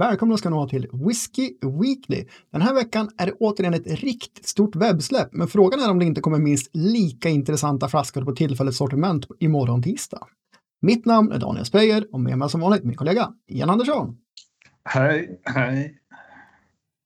Välkomna 0.00 0.36
ska 0.36 0.50
ni 0.50 0.56
ha 0.56 0.68
till 0.68 0.88
Whiskey 0.92 1.52
Weekly. 1.62 2.26
Den 2.50 2.62
här 2.62 2.74
veckan 2.74 3.10
är 3.18 3.26
det 3.26 3.32
återigen 3.32 3.74
ett 3.74 3.86
riktigt 3.86 4.46
stort 4.46 4.76
webbsläpp, 4.76 5.28
men 5.32 5.48
frågan 5.48 5.80
är 5.80 5.90
om 5.90 5.98
det 5.98 6.04
inte 6.04 6.20
kommer 6.20 6.38
minst 6.38 6.70
lika 6.72 7.28
intressanta 7.28 7.88
flaskor 7.88 8.24
på 8.24 8.32
tillfälligt 8.32 8.74
sortiment 8.74 9.26
imorgon 9.38 9.82
tisdag. 9.82 10.26
Mitt 10.82 11.06
namn 11.06 11.32
är 11.32 11.38
Daniel 11.38 11.64
Speyer 11.64 12.06
och 12.12 12.20
med 12.20 12.38
mig 12.38 12.50
som 12.50 12.60
vanligt 12.60 12.84
min 12.84 12.96
kollega 12.96 13.32
Ian 13.46 13.70
Andersson. 13.70 14.16
Hej, 14.84 15.40
hej. 15.44 15.98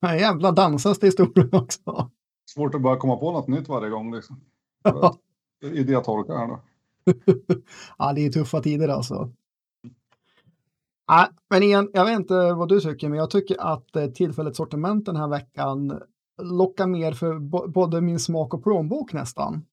Nej, 0.02 0.20
jävla 0.20 0.52
dansas 0.52 0.98
det 0.98 1.06
i 1.06 1.08
historien 1.08 1.48
också. 1.52 2.10
Svårt 2.54 2.74
att 2.74 2.82
bara 2.82 2.96
komma 2.96 3.16
på 3.16 3.32
något 3.32 3.48
nytt 3.48 3.68
varje 3.68 3.90
gång. 3.90 4.14
Liksom. 4.14 4.40
Idétorka 5.72 6.32
här 6.32 6.48
då. 6.48 6.60
ja, 7.98 8.12
det 8.12 8.26
är 8.26 8.30
tuffa 8.30 8.60
tider 8.60 8.88
alltså. 8.88 9.30
Nej, 11.08 11.26
men 11.50 11.62
igen, 11.62 11.90
jag 11.92 12.04
vet 12.04 12.16
inte 12.16 12.52
vad 12.52 12.68
du 12.68 12.80
tycker, 12.80 13.08
men 13.08 13.18
jag 13.18 13.30
tycker 13.30 13.56
att 13.60 13.96
eh, 13.96 14.06
tillfälligt 14.06 14.56
sortiment 14.56 15.06
den 15.06 15.16
här 15.16 15.28
veckan 15.28 16.00
lockar 16.42 16.86
mer 16.86 17.12
för 17.12 17.38
både 17.68 18.00
min 18.00 18.18
smak 18.18 18.54
och 18.54 18.62
plånbok 18.62 19.12
nästan. 19.12 19.64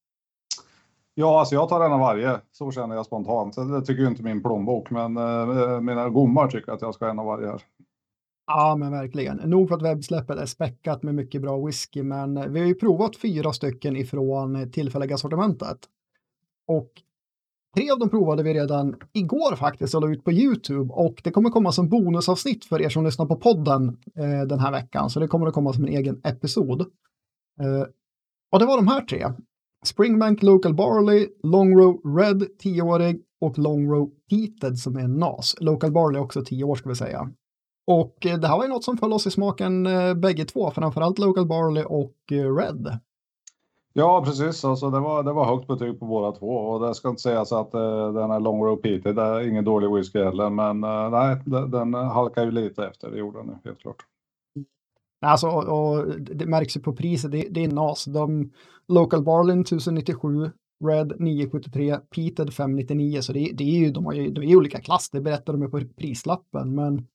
Ja, 1.14 1.38
alltså 1.38 1.54
jag 1.54 1.68
tar 1.68 1.84
en 1.84 1.92
av 1.92 2.00
varje. 2.00 2.40
Så 2.52 2.70
känner 2.70 2.94
jag 2.94 3.06
spontant. 3.06 3.56
Det 3.56 3.80
tycker 3.80 4.02
ju 4.02 4.08
inte 4.08 4.22
min 4.22 4.42
plånbok, 4.42 4.90
men 4.90 5.16
äh, 5.16 5.80
mina 5.80 6.08
gommar 6.08 6.48
tycker 6.48 6.72
att 6.72 6.82
jag 6.82 6.94
ska 6.94 7.04
ha 7.04 7.10
en 7.10 7.18
av 7.18 7.26
varje 7.26 7.46
här. 7.46 7.62
Ja, 8.46 8.76
men 8.78 8.92
verkligen. 8.92 9.36
Nog 9.36 9.68
för 9.68 9.76
att 9.76 9.82
webbsläppet 9.82 10.38
är 10.38 10.46
späckat 10.46 11.02
med 11.02 11.14
mycket 11.14 11.42
bra 11.42 11.66
whisky, 11.66 12.02
men 12.02 12.52
vi 12.52 12.60
har 12.60 12.66
ju 12.66 12.74
provat 12.74 13.16
fyra 13.16 13.52
stycken 13.52 13.96
ifrån 13.96 14.70
tillfälliga 14.72 15.16
sortimentet. 15.16 15.78
Och 16.66 16.90
tre 17.76 17.90
av 17.90 17.98
dem 17.98 18.10
provade 18.10 18.42
vi 18.42 18.54
redan 18.54 18.94
igår 19.12 19.56
faktiskt 19.56 19.94
och 19.94 20.00
la 20.00 20.08
ut 20.08 20.24
på 20.24 20.32
YouTube 20.32 20.92
och 20.92 21.20
det 21.24 21.30
kommer 21.30 21.50
komma 21.50 21.72
som 21.72 21.88
bonusavsnitt 21.88 22.64
för 22.64 22.82
er 22.82 22.88
som 22.88 23.04
lyssnar 23.04 23.26
på 23.26 23.36
podden 23.36 23.88
eh, 24.16 24.46
den 24.48 24.60
här 24.60 24.72
veckan, 24.72 25.10
så 25.10 25.20
det 25.20 25.28
kommer 25.28 25.46
att 25.46 25.54
komma 25.54 25.72
som 25.72 25.84
en 25.84 25.92
egen 25.92 26.20
episod. 26.24 26.80
Eh, 27.60 27.86
och 28.52 28.58
det 28.58 28.66
var 28.66 28.76
de 28.76 28.88
här 28.88 29.00
tre. 29.00 29.32
Springbank 29.84 30.42
Local 30.42 30.74
Barley, 30.74 31.28
Long 31.42 31.78
Row 31.78 32.16
Red 32.18 32.42
10-årig 32.62 33.22
och 33.40 33.58
Long 33.58 33.90
Row 33.92 34.10
Heated 34.30 34.78
som 34.78 34.96
är 34.96 35.08
NAS. 35.08 35.54
Local 35.60 35.92
Barley 35.92 36.20
också 36.20 36.44
10 36.44 36.64
år 36.64 36.74
ska 36.74 36.88
vi 36.88 36.94
säga. 36.94 37.30
Och 37.86 38.26
eh, 38.26 38.38
det 38.38 38.48
här 38.48 38.56
var 38.56 38.64
ju 38.64 38.70
något 38.70 38.84
som 38.84 38.96
föll 38.96 39.12
oss 39.12 39.26
i 39.26 39.30
smaken 39.30 39.86
eh, 39.86 40.14
bägge 40.14 40.44
två, 40.44 40.70
framförallt 40.70 41.18
Local 41.18 41.46
Barley 41.46 41.84
och 41.84 42.16
eh, 42.30 42.56
Red. 42.56 42.98
Ja, 43.92 44.22
precis. 44.26 44.64
Alltså, 44.64 44.90
det, 44.90 45.00
var, 45.00 45.22
det 45.22 45.32
var 45.32 45.46
högt 45.46 45.66
betyg 45.66 45.98
på 45.98 46.06
båda 46.06 46.32
två. 46.32 46.56
Och 46.56 46.86
det 46.86 46.94
ska 46.94 47.08
inte 47.08 47.22
sägas 47.22 47.52
att 47.52 47.74
uh, 47.74 48.12
den 48.12 48.30
här 48.30 48.40
Long 48.40 48.64
Row 48.64 48.76
Peter, 48.76 49.12
det 49.12 49.22
är 49.22 49.48
ingen 49.48 49.64
dålig 49.64 49.94
whisky 49.94 50.18
heller, 50.18 50.50
men 50.50 50.84
uh, 50.84 51.10
nej, 51.10 51.42
den, 51.44 51.70
den 51.70 51.94
halkar 51.94 52.44
ju 52.44 52.50
lite 52.50 52.86
efter, 52.86 53.10
det 53.10 53.18
gjorde 53.18 53.38
den 53.38 53.58
helt 53.64 53.78
klart. 53.78 53.96
Alltså, 55.26 55.46
och 55.48 56.20
det 56.20 56.46
märks 56.46 56.76
ju 56.76 56.80
på 56.80 56.92
priset, 56.92 57.32
det, 57.32 57.48
det 57.50 57.64
är 57.64 57.72
NAS. 57.72 58.04
De, 58.04 58.50
Local 58.88 59.22
barlin 59.22 59.60
1097, 59.60 60.50
Red 60.84 61.12
973, 61.18 61.98
Peated 62.14 62.52
599, 62.54 63.20
så 63.20 63.32
det, 63.32 63.50
det 63.54 63.64
är 63.64 63.78
ju, 63.78 63.90
de, 63.90 64.06
har 64.06 64.12
ju, 64.12 64.30
de 64.30 64.42
är 64.42 64.56
olika 64.56 64.80
klass, 64.80 65.10
det 65.10 65.20
berättar 65.20 65.52
de 65.52 65.62
ju 65.62 65.68
på 65.68 65.80
prislappen, 65.96 66.74
men 66.74 67.06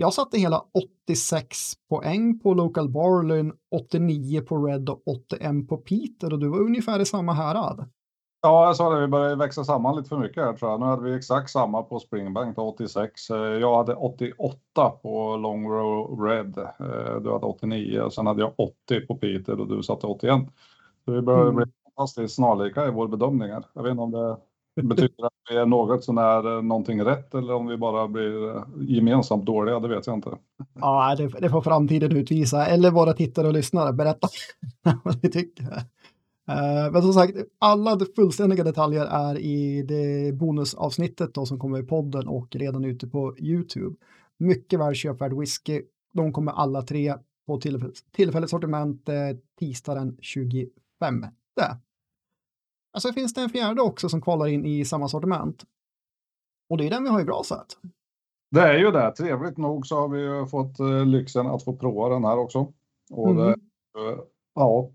jag 0.00 0.14
satte 0.14 0.38
hela 0.38 0.64
86 1.08 1.56
poäng 1.88 2.38
på 2.38 2.54
Local 2.54 2.88
Barlin, 2.88 3.52
89 3.70 4.40
på 4.40 4.66
Red 4.66 4.88
och 4.88 5.02
81 5.06 5.68
på 5.68 5.76
Peter 5.76 6.32
och 6.32 6.38
du 6.38 6.48
var 6.48 6.58
ungefär 6.58 7.00
i 7.00 7.04
samma 7.04 7.32
härad. 7.32 7.88
Ja, 8.42 8.66
jag 8.66 8.76
sa 8.76 8.90
det, 8.90 9.00
vi 9.00 9.06
började 9.06 9.36
växa 9.36 9.64
samman 9.64 9.96
lite 9.96 10.08
för 10.08 10.18
mycket 10.18 10.44
här 10.44 10.52
tror 10.52 10.70
jag. 10.70 10.80
Nu 10.80 10.86
hade 10.86 11.02
vi 11.02 11.16
exakt 11.16 11.50
samma 11.50 11.82
på 11.82 11.98
Springbank, 11.98 12.58
86. 12.58 13.30
Jag 13.60 13.76
hade 13.76 13.94
88 13.94 14.90
på 15.02 15.36
Long 15.36 15.68
Row 15.68 16.24
Red. 16.24 16.58
Eh, 16.58 17.20
du 17.22 17.32
hade 17.32 17.46
89 17.46 18.00
och 18.00 18.12
sen 18.12 18.26
hade 18.26 18.40
jag 18.40 18.52
80 18.56 19.06
på 19.06 19.14
Peter 19.14 19.60
och 19.60 19.68
du 19.68 19.82
satte 19.82 20.06
81. 20.06 20.40
Så 21.04 21.12
vi 21.12 21.22
började 21.22 21.50
mm. 21.50 21.56
bli 21.56 21.64
fantastiskt 21.84 22.34
snarlika 22.34 22.86
i 22.86 22.90
vår 22.90 23.08
bedömningar. 23.08 23.64
Jag 23.72 23.82
vet 23.82 23.90
inte 23.90 24.02
om 24.02 24.10
det 24.10 24.36
Betyder 24.76 25.14
det 25.16 25.26
att 25.26 25.32
vi 25.50 25.56
är 25.56 25.66
något 25.66 26.04
sånär 26.04 26.56
eh, 26.56 26.62
någonting 26.62 27.04
rätt 27.04 27.34
eller 27.34 27.54
om 27.54 27.66
vi 27.66 27.76
bara 27.76 28.08
blir 28.08 28.56
eh, 28.56 28.62
gemensamt 28.80 29.46
dåliga? 29.46 29.80
Det 29.80 29.88
vet 29.88 30.06
jag 30.06 30.16
inte. 30.16 30.30
Ja, 30.80 31.14
det, 31.18 31.28
det 31.28 31.50
får 31.50 31.62
framtiden 31.62 32.16
utvisa. 32.16 32.66
Eller 32.66 32.90
våra 32.90 33.12
tittare 33.12 33.46
och 33.46 33.52
lyssnare, 33.52 33.92
berätta 33.92 34.28
vad 35.04 35.22
ni 35.22 35.30
tycker. 35.30 35.64
Eh, 36.48 36.92
men 36.92 37.02
som 37.02 37.12
sagt, 37.12 37.36
alla 37.58 37.98
fullständiga 38.16 38.64
detaljer 38.64 39.04
är 39.04 39.38
i 39.38 39.82
det 39.82 40.32
bonusavsnittet 40.34 41.34
då 41.34 41.46
som 41.46 41.58
kommer 41.58 41.78
i 41.78 41.82
podden 41.82 42.28
och 42.28 42.56
redan 42.56 42.84
ute 42.84 43.06
på 43.06 43.36
YouTube. 43.38 43.96
Mycket 44.38 44.80
väl 44.80 44.94
köpvärd 44.94 45.32
whisky. 45.32 45.82
De 46.12 46.32
kommer 46.32 46.52
alla 46.52 46.82
tre 46.82 47.14
på 47.46 47.60
tillfälligt 48.12 48.50
sortiment 48.50 49.08
tisdagen 49.58 50.16
25. 50.20 50.70
Men 52.92 53.00
sen 53.00 53.12
finns 53.12 53.34
det 53.34 53.40
en 53.40 53.50
fjärde 53.50 53.82
också 53.82 54.08
som 54.08 54.20
kvalar 54.20 54.46
in 54.46 54.66
i 54.66 54.84
samma 54.84 55.08
sortiment. 55.08 55.64
Och 56.70 56.78
det 56.78 56.86
är 56.86 56.90
den 56.90 57.04
vi 57.04 57.10
har 57.10 57.20
i 57.20 57.24
Braset. 57.24 57.76
Det 58.50 58.60
är 58.60 58.78
ju 58.78 58.90
det. 58.90 59.12
Trevligt 59.12 59.56
nog 59.56 59.86
så 59.86 59.96
har 59.96 60.08
vi 60.08 60.20
ju 60.20 60.46
fått 60.46 60.80
eh, 60.80 61.06
lyxen 61.06 61.46
att 61.46 61.64
få 61.64 61.76
prova 61.76 62.08
den 62.08 62.24
här 62.24 62.38
också. 62.38 62.72
Och 63.10 63.30
mm. 63.30 63.44
det, 63.44 63.56
ja, 64.54 64.90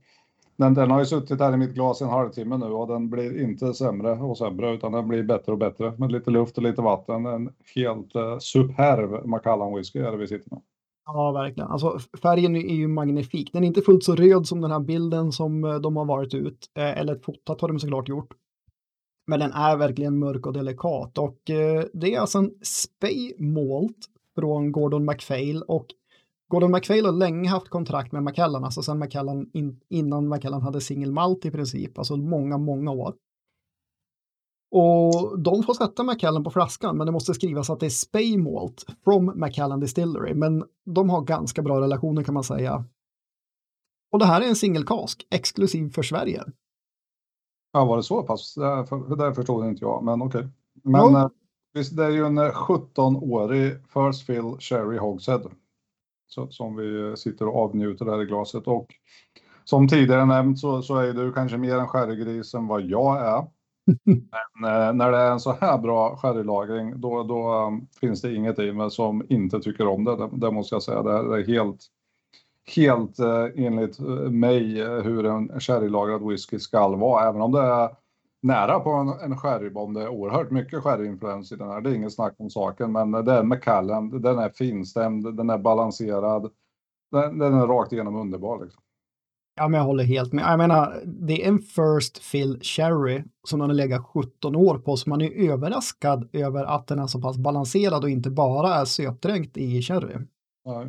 den, 0.55 0.73
den 0.73 0.91
har 0.91 0.99
ju 0.99 1.05
suttit 1.05 1.39
här 1.39 1.53
i 1.53 1.57
mitt 1.57 1.73
glas 1.73 2.01
en 2.01 2.09
halvtimme 2.09 2.57
nu 2.57 2.65
och 2.65 2.87
den 2.87 3.09
blir 3.09 3.41
inte 3.41 3.73
sämre 3.73 4.11
och 4.11 4.37
sämre 4.37 4.73
utan 4.73 4.91
den 4.91 5.07
blir 5.07 5.23
bättre 5.23 5.51
och 5.51 5.57
bättre 5.57 5.93
med 5.97 6.11
lite 6.11 6.31
luft 6.31 6.57
och 6.57 6.63
lite 6.63 6.81
vatten. 6.81 7.25
En 7.25 7.53
helt 7.75 8.11
superb 8.39 9.25
Macallan 9.25 9.75
whisky 9.75 9.99
är 9.99 10.11
det 10.11 10.17
vi 10.17 10.27
sitter 10.27 10.51
med. 10.51 10.61
Ja, 11.05 11.31
verkligen. 11.31 11.69
Alltså, 11.69 11.99
färgen 12.21 12.55
är 12.55 12.75
ju 12.75 12.87
magnifik. 12.87 13.53
Den 13.53 13.63
är 13.63 13.67
inte 13.67 13.81
fullt 13.81 14.03
så 14.03 14.15
röd 14.15 14.47
som 14.47 14.61
den 14.61 14.71
här 14.71 14.79
bilden 14.79 15.31
som 15.31 15.63
eh, 15.63 15.75
de 15.75 15.95
har 15.95 16.05
varit 16.05 16.33
ut. 16.33 16.71
Eh, 16.77 16.97
eller 16.99 17.15
fotat 17.15 17.61
har 17.61 17.67
de 17.67 17.79
såklart 17.79 18.09
gjort. 18.09 18.33
Men 19.27 19.39
den 19.39 19.51
är 19.51 19.77
verkligen 19.77 20.19
mörk 20.19 20.45
och 20.45 20.53
delikat. 20.53 21.17
Och 21.17 21.49
eh, 21.49 21.83
det 21.93 22.15
är 22.15 22.19
alltså 22.19 22.37
en 22.37 22.51
Spey 22.61 23.33
Malt 23.39 23.97
från 24.35 24.71
Gordon 24.71 25.05
MacPhail. 25.05 25.61
Och 25.61 25.85
Gordon 26.47 26.71
MacPhail 26.71 27.05
har 27.05 27.11
länge 27.11 27.49
haft 27.49 27.69
kontrakt 27.69 28.11
med 28.11 28.23
Macallan, 28.23 28.63
alltså 28.63 28.81
sen 28.81 28.99
Macallan 28.99 29.49
in, 29.53 29.79
innan 29.89 30.27
Macallan 30.27 30.61
hade 30.61 30.81
single 30.81 31.11
malt 31.11 31.45
i 31.45 31.51
princip, 31.51 31.97
alltså 31.97 32.15
många, 32.17 32.57
många 32.57 32.91
år. 32.91 33.13
Och 34.71 35.39
de 35.39 35.63
får 35.63 35.73
sätta 35.73 36.03
Macallan 36.03 36.43
på 36.43 36.51
flaskan, 36.51 36.97
men 36.97 37.05
det 37.05 37.11
måste 37.11 37.33
skrivas 37.33 37.69
att 37.69 37.79
det 37.79 37.85
är 37.85 37.89
Spay 37.89 38.37
Malt 38.37 38.85
from 39.03 39.31
Macallan 39.35 39.79
Distillery. 39.79 40.33
Men 40.33 40.63
de 40.85 41.09
har 41.09 41.21
ganska 41.21 41.61
bra 41.61 41.81
relationer 41.81 42.23
kan 42.23 42.33
man 42.33 42.43
säga. 42.43 42.85
Och 44.11 44.19
det 44.19 44.25
här 44.25 44.41
är 44.41 44.45
en 44.45 44.55
singelkask, 44.55 45.27
exklusiv 45.31 45.89
för 45.89 46.03
Sverige. 46.03 46.43
Ja, 47.73 47.85
var 47.85 47.97
det 47.97 48.03
så 48.03 48.23
pass? 48.23 48.55
Det, 48.55 49.15
det 49.15 49.35
förstod 49.35 49.65
inte 49.65 49.85
jag, 49.85 50.03
men 50.03 50.21
okej. 50.21 50.39
Okay. 50.39 50.51
Men 50.83 51.13
ja. 51.13 51.21
Eh, 51.21 51.29
visst, 51.73 51.97
det 51.97 52.05
är 52.05 52.09
ju 52.09 52.25
en 52.25 52.39
17-årig 52.39 53.71
eh, 53.71 53.77
First 53.93 54.25
Fill 54.25 54.57
Sherry 54.59 54.97
Hogshead 54.97 55.51
så, 56.27 56.47
som 56.47 56.75
vi 56.75 57.17
sitter 57.17 57.47
och 57.47 57.63
avnjuter 57.63 58.05
här 58.05 58.21
i 58.21 58.25
glaset. 58.25 58.67
Och 58.67 58.87
som 59.63 59.87
tidigare 59.87 60.25
nämnt 60.25 60.59
så, 60.59 60.81
så 60.81 60.95
är 60.95 61.13
du 61.13 61.33
kanske 61.33 61.57
mer 61.57 61.75
en 61.77 61.87
sherrygris 61.87 62.53
än 62.53 62.67
vad 62.67 62.81
jag 62.81 63.17
är. 63.17 63.47
Men 64.59 64.87
eh, 64.87 64.93
när 64.93 65.11
det 65.11 65.17
är 65.17 65.31
en 65.31 65.39
så 65.39 65.51
här 65.51 65.77
bra 65.77 66.17
sherrylagring 66.17 67.01
då, 67.01 67.23
då 67.23 67.53
um, 67.53 67.87
finns 67.99 68.21
det 68.21 68.35
inget 68.35 68.59
i 68.59 68.71
mig 68.71 68.91
som 68.91 69.25
inte 69.29 69.59
tycker 69.59 69.87
om 69.87 70.03
det. 70.03 70.15
Det, 70.15 70.29
det 70.33 70.51
måste 70.51 70.75
jag 70.75 70.83
säga. 70.83 71.03
Det, 71.03 71.29
det 71.29 71.41
är 71.41 71.47
helt, 71.47 71.81
helt 72.75 73.19
eh, 73.19 73.65
enligt 73.65 73.99
eh, 73.99 74.29
mig 74.29 74.81
eh, 74.81 75.01
hur 75.01 75.25
en 75.25 75.59
sherrylagrad 75.59 76.27
whisky 76.29 76.59
ska 76.59 76.87
vara. 76.87 77.29
Även 77.29 77.41
om 77.41 77.51
det 77.51 77.61
är 77.61 77.89
nära 78.41 78.79
på 78.79 78.89
en, 78.89 79.09
en 79.09 79.37
sherrybomb. 79.37 79.93
Det 79.97 80.03
är 80.03 80.09
oerhört 80.09 80.51
mycket 80.51 80.83
sherryinfluens 80.83 81.51
i 81.51 81.55
den 81.55 81.69
här. 81.69 81.81
Det 81.81 81.89
är 81.89 81.93
inget 81.93 82.13
snack 82.13 82.33
om 82.37 82.49
saken. 82.49 82.91
Men 82.91 83.13
eh, 83.13 83.23
det 83.23 83.33
är 83.33 83.43
McCallum, 83.43 84.21
Den 84.21 84.39
är 84.39 84.49
finstämd. 84.49 85.35
Den 85.37 85.49
är 85.49 85.57
balanserad. 85.57 86.51
Den, 87.11 87.39
den 87.39 87.53
är 87.53 87.67
rakt 87.67 87.93
igenom 87.93 88.15
underbar. 88.15 88.63
Liksom. 88.63 88.81
Ja, 89.55 89.67
men 89.67 89.77
jag 89.77 89.85
håller 89.85 90.03
helt 90.03 90.33
med. 90.33 90.45
Jag 90.45 90.57
menar, 90.57 91.01
det 91.05 91.43
är 91.43 91.47
en 91.47 91.59
First 91.59 92.17
Fill 92.17 92.59
Cherry 92.61 93.23
som 93.47 93.59
den 93.59 93.69
har 93.69 93.75
legat 93.75 94.05
17 94.05 94.55
år 94.55 94.77
på, 94.77 94.97
så 94.97 95.09
man 95.09 95.21
är 95.21 95.51
överraskad 95.51 96.29
över 96.33 96.63
att 96.63 96.87
den 96.87 96.99
är 96.99 97.07
så 97.07 97.21
pass 97.21 97.37
balanserad 97.37 98.03
och 98.03 98.09
inte 98.09 98.29
bara 98.29 98.75
är 98.75 98.85
sötdränkt 98.85 99.57
i 99.57 99.81
sherry. 99.81 100.15
Ja. 100.63 100.85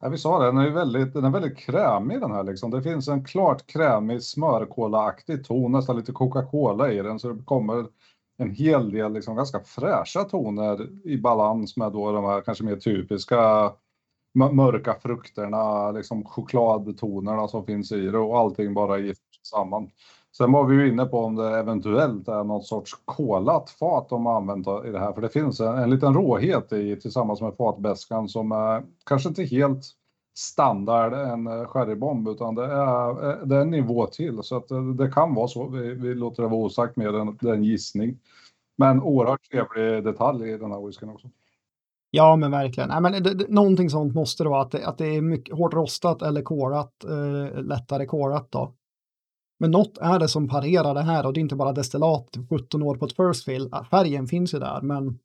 ja, 0.00 0.08
vi 0.08 0.18
sa 0.18 0.38
det, 0.38 0.46
den 0.46 0.58
är 0.58 0.70
väldigt, 0.70 1.12
den 1.12 1.24
är 1.24 1.30
väldigt 1.30 1.58
krämig 1.58 2.20
den 2.20 2.30
här 2.30 2.44
liksom. 2.44 2.70
Det 2.70 2.82
finns 2.82 3.08
en 3.08 3.24
klart 3.24 3.66
krämig 3.66 4.22
smörkolaaktig 4.22 5.44
ton, 5.44 5.72
nästan 5.72 5.96
lite 5.96 6.12
Coca-Cola 6.12 6.92
i 6.92 7.02
den, 7.02 7.18
så 7.18 7.32
det 7.32 7.44
kommer 7.44 7.86
en 8.38 8.50
hel 8.50 8.90
del 8.90 9.12
liksom 9.12 9.36
ganska 9.36 9.60
fräscha 9.60 10.24
toner 10.24 10.88
i 11.04 11.18
balans 11.18 11.76
med 11.76 11.92
då 11.92 12.12
de 12.12 12.24
här 12.24 12.40
kanske 12.40 12.64
mer 12.64 12.76
typiska 12.76 13.72
mörka 14.32 14.94
frukterna, 15.02 15.90
liksom 15.90 16.24
chokladtonerna 16.24 17.48
som 17.48 17.66
finns 17.66 17.92
i 17.92 18.00
det 18.00 18.18
och 18.18 18.38
allting 18.38 18.74
bara 18.74 18.98
gifter 18.98 19.38
samman. 19.42 19.90
Sen 20.36 20.52
var 20.52 20.64
vi 20.64 20.76
ju 20.76 20.88
inne 20.88 21.04
på 21.04 21.18
om 21.18 21.36
det 21.36 21.58
eventuellt 21.58 22.28
är 22.28 22.44
något 22.44 22.66
sorts 22.66 22.92
kolat 23.04 23.70
fat 23.70 24.08
de 24.08 24.26
har 24.26 24.36
använt 24.36 24.66
i 24.86 24.90
det 24.90 24.98
här, 24.98 25.12
för 25.12 25.20
det 25.20 25.28
finns 25.28 25.60
en, 25.60 25.78
en 25.78 25.90
liten 25.90 26.14
råhet 26.14 26.72
i 26.72 27.00
tillsammans 27.00 27.40
med 27.40 27.56
fatbäskan 27.56 28.28
som 28.28 28.52
är 28.52 28.82
kanske 29.04 29.28
inte 29.28 29.44
helt 29.44 29.84
standard 30.36 31.12
en 31.12 31.46
eh, 31.46 31.66
sherrybomb 31.66 32.28
utan 32.28 32.54
det 32.54 32.64
är, 32.64 33.30
eh, 33.30 33.46
det 33.46 33.56
är 33.56 33.60
en 33.60 33.70
nivå 33.70 34.06
till 34.06 34.42
så 34.42 34.56
att 34.56 34.68
det, 34.68 34.94
det 34.94 35.10
kan 35.10 35.34
vara 35.34 35.48
så. 35.48 35.68
Vi, 35.68 35.94
vi 35.94 36.14
låter 36.14 36.42
det 36.42 36.48
vara 36.48 36.60
osagt 36.60 36.96
med 36.96 37.14
än 37.14 37.38
en 37.40 37.64
gissning. 37.64 38.18
Men 38.76 39.02
oerhört 39.02 39.50
trevlig 39.50 40.04
detalj 40.04 40.50
i 40.50 40.56
den 40.58 40.72
här 40.72 40.86
whiskyn 40.86 41.10
också. 41.10 41.28
Ja, 42.10 42.36
men 42.36 42.50
verkligen. 42.50 42.88
Nej, 42.88 43.00
men 43.00 43.22
det, 43.22 43.34
det, 43.34 43.48
någonting 43.48 43.90
sånt 43.90 44.14
måste 44.14 44.42
det 44.42 44.48
vara, 44.48 44.62
att 44.62 44.70
det, 44.70 44.86
att 44.86 44.98
det 44.98 45.06
är 45.06 45.22
mycket 45.22 45.54
hårt 45.54 45.74
rostat 45.74 46.22
eller 46.22 46.42
korat, 46.42 47.04
eh, 47.04 47.62
lättare 47.62 48.06
korat 48.06 48.52
då. 48.52 48.74
Men 49.58 49.70
något 49.70 49.98
är 49.98 50.18
det 50.18 50.28
som 50.28 50.48
parerar 50.48 50.94
det 50.94 51.02
här 51.02 51.26
och 51.26 51.32
det 51.32 51.40
är 51.40 51.42
inte 51.42 51.56
bara 51.56 51.72
destillat 51.72 52.32
typ 52.32 52.48
17 52.48 52.82
år 52.82 52.96
på 52.96 53.04
ett 53.04 53.16
first 53.16 53.44
fill. 53.44 53.70
Färgen 53.90 54.26
finns 54.26 54.54
ju 54.54 54.58
där, 54.58 54.80
men 54.80 55.18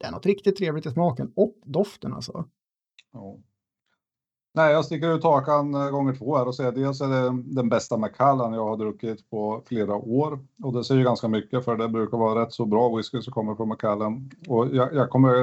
det 0.00 0.06
är 0.06 0.12
något 0.12 0.26
riktigt 0.26 0.56
trevligt 0.56 0.86
i 0.86 0.90
smaken 0.90 1.32
och 1.36 1.54
doften 1.64 2.14
alltså. 2.14 2.44
Ja. 3.12 3.38
Nej, 4.56 4.72
jag 4.72 4.84
sticker 4.84 5.14
ut 5.14 5.24
hakan 5.24 5.74
eh, 5.74 5.90
gånger 5.90 6.14
två 6.14 6.36
här 6.36 6.48
och 6.48 6.54
säger 6.54 6.72
dels 6.72 7.00
är 7.00 7.08
det 7.08 7.42
den 7.44 7.68
bästa 7.68 7.96
Macallan 7.96 8.52
jag 8.52 8.64
har 8.64 8.76
druckit 8.76 9.30
på 9.30 9.62
flera 9.66 9.94
år. 9.94 10.38
Och 10.62 10.72
det 10.72 10.84
säger 10.84 11.04
ganska 11.04 11.28
mycket 11.28 11.64
för 11.64 11.76
det 11.76 11.88
brukar 11.88 12.18
vara 12.18 12.42
rätt 12.42 12.52
så 12.52 12.66
bra 12.66 12.96
whisky 12.96 13.22
som 13.22 13.32
kommer 13.32 13.54
från 13.54 13.68
Macallan. 13.68 14.30
Och 14.48 14.66
jag, 14.74 14.94
jag, 14.94 15.10
kommer, 15.10 15.34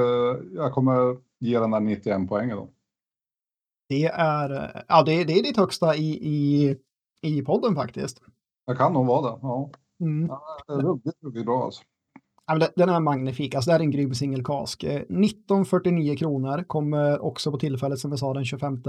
jag 0.55 0.73
kommer 0.73 1.17
ge 1.39 1.59
den 1.59 1.71
där 1.71 1.79
91 1.79 2.29
poäng 2.29 2.49
då. 2.49 2.69
Det 3.89 4.05
är, 4.05 4.83
ja, 4.87 5.03
det, 5.03 5.23
det 5.23 5.33
är 5.33 5.43
ditt 5.43 5.57
högsta 5.57 5.95
i, 5.95 6.09
i, 6.11 6.77
i 7.21 7.41
podden 7.41 7.75
faktiskt. 7.75 8.21
Det 8.67 8.75
kan 8.75 8.93
nog 8.93 9.05
vara 9.05 9.31
det, 9.31 9.39
ja. 9.41 9.69
Mm. 9.99 10.27
ja 10.27 10.41
det 10.67 10.73
är 10.73 10.77
ruggigt, 10.77 11.17
ruggigt 11.23 11.45
bra 11.45 11.65
alltså. 11.65 11.83
Den 12.75 12.89
är 12.89 12.99
magnifik, 12.99 13.55
alltså 13.55 13.71
det 13.71 13.75
är 13.75 13.79
en 13.79 13.91
grym 13.91 14.13
singelkask. 14.13 14.83
Eh, 14.83 14.95
1949 14.95 16.15
kronor, 16.15 16.63
kommer 16.63 17.19
också 17.19 17.51
på 17.51 17.57
tillfället 17.57 17.99
som 17.99 18.11
vi 18.11 18.17
sa 18.17 18.33
den 18.33 18.45
25. 18.45 18.83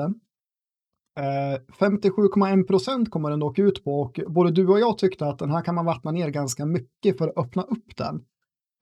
57,1 1.19 2.59
eh, 2.59 2.65
procent 2.65 3.11
kommer 3.11 3.31
den 3.31 3.41
dock 3.41 3.59
ut 3.59 3.85
på 3.85 4.01
och 4.01 4.21
både 4.27 4.51
du 4.51 4.69
och 4.69 4.81
jag 4.81 4.99
tyckte 4.99 5.27
att 5.27 5.39
den 5.39 5.51
här 5.51 5.63
kan 5.63 5.75
man 5.75 5.85
vattna 5.85 6.11
ner 6.11 6.29
ganska 6.29 6.67
mycket 6.67 7.19
för 7.19 7.29
att 7.29 7.39
öppna 7.39 7.63
upp 7.63 7.97
den. 7.97 8.25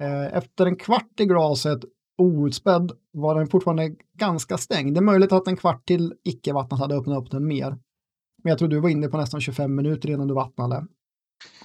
Eh, 0.03 0.37
efter 0.37 0.67
en 0.67 0.77
kvart 0.77 1.21
i 1.21 1.25
glaset 1.25 1.81
outspädd 2.19 2.93
var 3.13 3.35
den 3.35 3.47
fortfarande 3.47 3.95
ganska 4.19 4.59
stängd. 4.59 4.95
Det 4.95 4.99
är 4.99 5.03
möjligt 5.03 5.33
att 5.33 5.49
en 5.49 5.57
kvart 5.57 5.87
till 5.87 6.15
icke 6.25 6.53
vattnat 6.53 6.81
hade 6.81 6.95
öppnat 6.95 7.23
upp 7.23 7.31
den 7.31 7.47
mer. 7.47 7.79
Men 8.43 8.51
jag 8.51 8.59
tror 8.59 8.69
du 8.69 8.81
var 8.81 8.89
inne 8.89 9.09
på 9.09 9.17
nästan 9.17 9.41
25 9.41 9.75
minuter 9.75 10.11
innan 10.11 10.29
du 10.29 10.35
vattnade. 10.35 10.87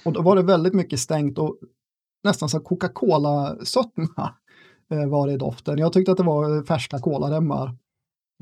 Och 0.04 0.12
då 0.12 0.22
var 0.22 0.36
det 0.36 0.42
väldigt 0.42 0.74
mycket 0.74 1.00
stängt 1.00 1.38
och 1.38 1.56
nästan 2.26 2.48
som 2.48 2.60
Coca-Cola-sötma 2.60 4.34
eh, 4.90 5.06
var 5.06 5.26
det 5.26 5.32
i 5.32 5.36
doften. 5.36 5.78
Jag 5.78 5.92
tyckte 5.92 6.12
att 6.12 6.18
det 6.18 6.24
var 6.24 6.62
färska 6.62 6.98
kolaremmar. 6.98 7.66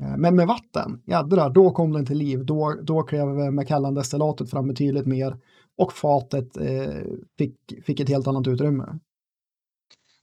Eh, 0.01 0.17
men 0.17 0.35
med 0.35 0.47
vatten, 0.47 1.01
jädrar, 1.05 1.49
då 1.49 1.71
kom 1.71 1.93
den 1.93 2.05
till 2.05 2.17
liv. 2.17 2.45
Då, 2.45 2.75
då 2.81 3.03
klev 3.03 3.27
Macallan-destillatet 3.27 4.49
fram 4.49 4.67
betydligt 4.67 5.05
mer 5.05 5.37
och 5.77 5.93
fatet 5.93 6.57
eh, 6.57 7.03
fick, 7.37 7.57
fick 7.85 7.99
ett 7.99 8.09
helt 8.09 8.27
annat 8.27 8.47
utrymme. 8.47 8.99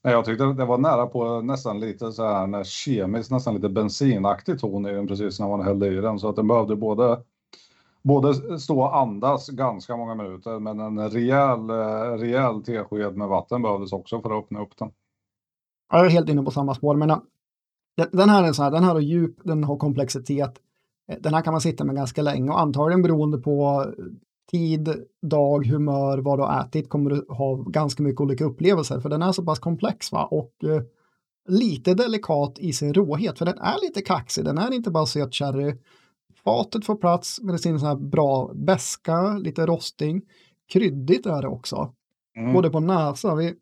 Jag 0.03 0.25
tyckte 0.25 0.44
det 0.44 0.64
var 0.64 0.79
nära 0.79 1.06
på 1.06 1.41
nästan 1.41 1.81
lite 1.81 2.12
så 2.12 2.23
här 2.23 2.64
kemiskt, 2.64 3.31
nästan 3.31 3.55
lite 3.55 3.69
bensinaktig 3.69 4.59
ton 4.59 4.87
i 4.87 4.93
den 4.93 5.06
precis 5.06 5.41
när 5.41 5.49
man 5.49 5.62
hällde 5.62 5.87
i 5.87 5.94
den. 5.94 6.19
Så 6.19 6.29
att 6.29 6.37
den 6.37 6.49
behövde 6.49 6.76
både 6.76 7.23
både 8.02 8.58
stå 8.58 8.81
och 8.81 8.96
andas 8.96 9.49
ganska 9.49 9.96
många 9.96 10.14
minuter, 10.14 10.58
men 10.58 10.81
en 10.81 11.10
rejäl, 11.10 11.70
eh, 11.70 12.19
rejäl 12.19 12.62
tesked 12.62 13.16
med 13.16 13.28
vatten 13.28 13.62
behövdes 13.62 13.93
också 13.93 14.20
för 14.20 14.31
att 14.31 14.44
öppna 14.44 14.62
upp 14.62 14.76
den. 14.76 14.90
Jag 15.93 16.06
är 16.06 16.10
helt 16.10 16.28
inne 16.28 16.43
på 16.43 16.50
samma 16.50 16.75
spår, 16.75 16.96
men 16.96 17.10
eh, 17.10 17.19
den 18.12 18.28
här 18.28 18.44
är 18.44 18.52
så 18.52 18.62
här, 18.62 18.70
den 18.70 18.84
här 18.84 18.93
har 18.93 19.00
djup, 19.00 19.37
den 19.44 19.64
har 19.64 19.76
komplexitet. 19.76 20.58
Eh, 21.12 21.19
den 21.20 21.34
här 21.34 21.43
kan 21.43 21.52
man 21.52 21.60
sitta 21.60 21.84
med 21.84 21.96
ganska 21.96 22.22
länge 22.22 22.50
och 22.50 22.60
antagligen 22.60 23.02
beroende 23.02 23.38
på 23.38 23.87
tid, 24.50 25.04
dag, 25.22 25.66
humör, 25.66 26.19
vad 26.19 26.38
du 26.38 26.43
har 26.43 26.60
ätit 26.60 26.88
kommer 26.88 27.10
du 27.10 27.26
ha 27.28 27.56
ganska 27.56 28.02
mycket 28.02 28.20
olika 28.20 28.44
upplevelser 28.44 29.00
för 29.00 29.08
den 29.08 29.22
är 29.22 29.32
så 29.32 29.44
pass 29.44 29.58
komplex 29.58 30.12
va? 30.12 30.25
och 30.25 30.64
eh, 30.64 30.82
lite 31.49 31.94
delikat 31.94 32.58
i 32.58 32.72
sin 32.72 32.94
råhet 32.94 33.38
för 33.38 33.44
den 33.44 33.58
är 33.58 33.81
lite 33.82 34.00
kaxig, 34.02 34.44
den 34.44 34.58
är 34.58 34.72
inte 34.72 34.90
bara 34.90 35.06
söt 35.06 35.34
sherry 35.34 35.75
Fatet 36.44 36.86
får 36.86 36.96
plats 36.96 37.40
med 37.42 37.60
sin 37.60 37.80
så 37.80 37.86
här 37.86 37.96
bra 37.96 38.52
beska, 38.54 39.36
lite 39.36 39.66
rosting. 39.66 40.22
Kryddigt 40.72 41.26
är 41.26 41.42
det 41.42 41.48
också. 41.48 41.94
Mm. 42.36 42.52
Både 42.52 42.70
på 42.70 42.80
näsa. 42.80 43.34
Vi 43.34 43.54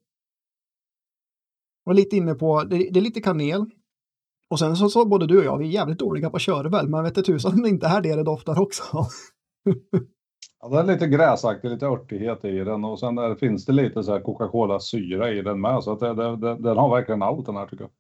var 1.85 1.95
lite 1.95 2.17
inne 2.17 2.35
på, 2.35 2.65
det, 2.65 2.77
det, 2.77 3.01
är 3.01 3.03
lite 3.03 3.21
kanel. 3.21 3.67
Och 4.51 4.59
sen 4.59 4.77
så 4.77 4.89
sa 4.89 5.05
både 5.05 5.27
du 5.27 5.39
och 5.39 5.45
jag, 5.45 5.59
vi 5.59 5.67
är 5.67 5.71
jävligt 5.71 5.99
dåliga 5.99 6.31
på 6.31 6.39
körväl, 6.39 6.89
men 6.89 7.05
vet 7.05 7.15
du 7.15 7.23
tusan 7.23 7.53
om 7.53 7.63
det 7.63 7.69
inte 7.69 7.87
är 7.87 8.01
det 8.01 8.17
det 8.17 8.23
doftar 8.23 8.61
också. 8.61 8.83
ja, 10.61 10.69
det 10.69 10.79
är 10.79 10.85
lite 10.85 11.07
gräsaktigt, 11.07 11.73
lite 11.73 11.87
örtighet 11.87 12.45
i 12.45 12.59
den 12.59 12.85
och 12.85 13.01
sen 13.01 13.15
där 13.15 13.35
finns 13.35 13.67
det 13.67 13.73
lite 13.73 14.03
så 14.03 14.13
här 14.13 14.21
Coca-Cola-syra 14.21 15.31
i 15.31 15.43
den 15.43 15.61
med, 15.61 15.85
så 15.85 15.93
att 15.93 16.01
det, 16.01 16.37
det, 16.37 16.57
den 16.57 16.77
har 16.77 16.97
verkligen 16.97 17.23
allt 17.23 17.47
den 17.47 17.57
här 17.57 17.67
tycker 17.67 17.85
jag. 17.85 17.91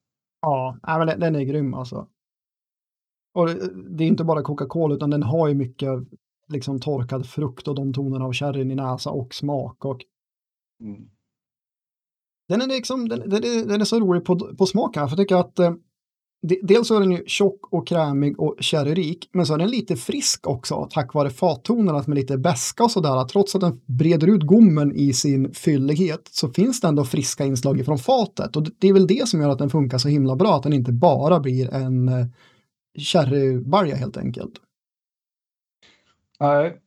Ja, 0.42 0.78
men 0.82 1.06
den, 1.06 1.20
den 1.20 1.36
är 1.36 1.42
grym 1.42 1.74
alltså. 1.74 2.06
Och 3.32 3.48
det 3.90 4.04
är 4.04 4.08
inte 4.08 4.24
bara 4.24 4.42
Coca-Cola 4.42 4.94
utan 4.94 5.10
den 5.10 5.22
har 5.22 5.48
ju 5.48 5.54
mycket 5.54 5.88
liksom 6.48 6.80
torkad 6.80 7.26
frukt 7.26 7.68
och 7.68 7.74
de 7.74 7.92
tonerna 7.92 8.24
av 8.24 8.32
sherryn 8.32 8.70
i 8.70 8.74
näsa 8.74 9.10
och 9.10 9.34
smak. 9.34 9.84
Och... 9.84 10.00
Mm. 10.82 11.08
Den, 12.48 12.62
är 12.62 12.66
liksom, 12.66 13.08
den, 13.08 13.28
den, 13.28 13.44
är, 13.44 13.64
den 13.64 13.80
är 13.80 13.84
så 13.84 14.00
rolig 14.00 14.24
på, 14.24 14.38
på 14.38 14.66
smaken, 14.66 15.08
för 15.08 15.16
jag 15.16 15.18
tycker 15.18 15.36
att 15.36 15.58
eh, 15.58 15.72
dels 16.62 16.88
så 16.88 16.96
är 16.96 17.00
den 17.00 17.10
ju 17.10 17.24
tjock 17.26 17.72
och 17.72 17.86
krämig 17.86 18.40
och 18.40 18.56
sherryrik, 18.60 19.30
men 19.32 19.46
så 19.46 19.54
är 19.54 19.58
den 19.58 19.70
lite 19.70 19.96
frisk 19.96 20.46
också 20.46 20.88
tack 20.90 21.14
vare 21.14 21.30
fattonerna 21.30 22.04
med 22.06 22.16
lite 22.16 22.38
beska 22.38 22.84
och 22.84 22.90
sådär. 22.90 23.24
Trots 23.24 23.54
att 23.54 23.60
den 23.60 23.80
breder 23.86 24.26
ut 24.26 24.42
gommen 24.42 24.92
i 24.92 25.12
sin 25.12 25.54
fyllighet 25.54 26.28
så 26.30 26.48
finns 26.48 26.80
det 26.80 26.88
ändå 26.88 27.04
friska 27.04 27.44
inslag 27.44 27.84
från 27.84 27.98
fatet 27.98 28.56
och 28.56 28.66
det 28.78 28.88
är 28.88 28.92
väl 28.92 29.06
det 29.06 29.28
som 29.28 29.40
gör 29.40 29.48
att 29.48 29.58
den 29.58 29.70
funkar 29.70 29.98
så 29.98 30.08
himla 30.08 30.36
bra, 30.36 30.56
att 30.56 30.62
den 30.62 30.72
inte 30.72 30.92
bara 30.92 31.40
blir 31.40 31.74
en 31.74 32.10
sherrybalja 32.98 33.96
helt 33.96 34.16
enkelt. 34.16 34.52
Nej, 36.40 36.80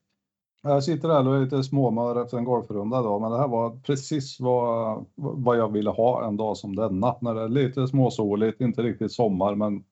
jag 0.64 0.84
sitter 0.84 1.08
där 1.08 1.28
och 1.28 1.36
är 1.36 1.42
lite 1.42 1.64
småmör 1.64 2.24
efter 2.24 2.38
en 2.38 2.44
golfrunda 2.44 3.02
då, 3.02 3.20
men 3.20 3.32
det 3.32 3.38
här 3.38 3.48
var 3.48 3.80
precis 3.80 4.40
vad, 4.40 5.06
vad 5.16 5.58
jag 5.58 5.72
ville 5.72 5.90
ha 5.90 6.28
en 6.28 6.38
dag 6.38 6.58
som 6.58 6.76
denna. 6.76 7.16
När 7.22 7.36
det 7.36 7.42
är 7.42 7.50
lite 7.50 7.88
småsoligt, 7.88 8.62
inte 8.62 8.84
riktigt 8.84 9.12
sommar, 9.12 9.56
men 9.56 9.84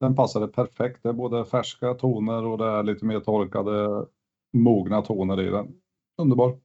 den 0.00 0.16
passade 0.16 0.48
perfekt. 0.48 1.02
Det 1.02 1.08
är 1.08 1.12
både 1.12 1.44
färska 1.44 1.94
toner 1.94 2.44
och 2.44 2.58
det 2.58 2.64
är 2.64 2.82
lite 2.82 3.04
mer 3.04 3.20
torkade, 3.20 4.06
mogna 4.52 5.02
toner 5.02 5.40
i 5.40 5.50
den. 5.50 5.74
Underbar. 6.18 6.58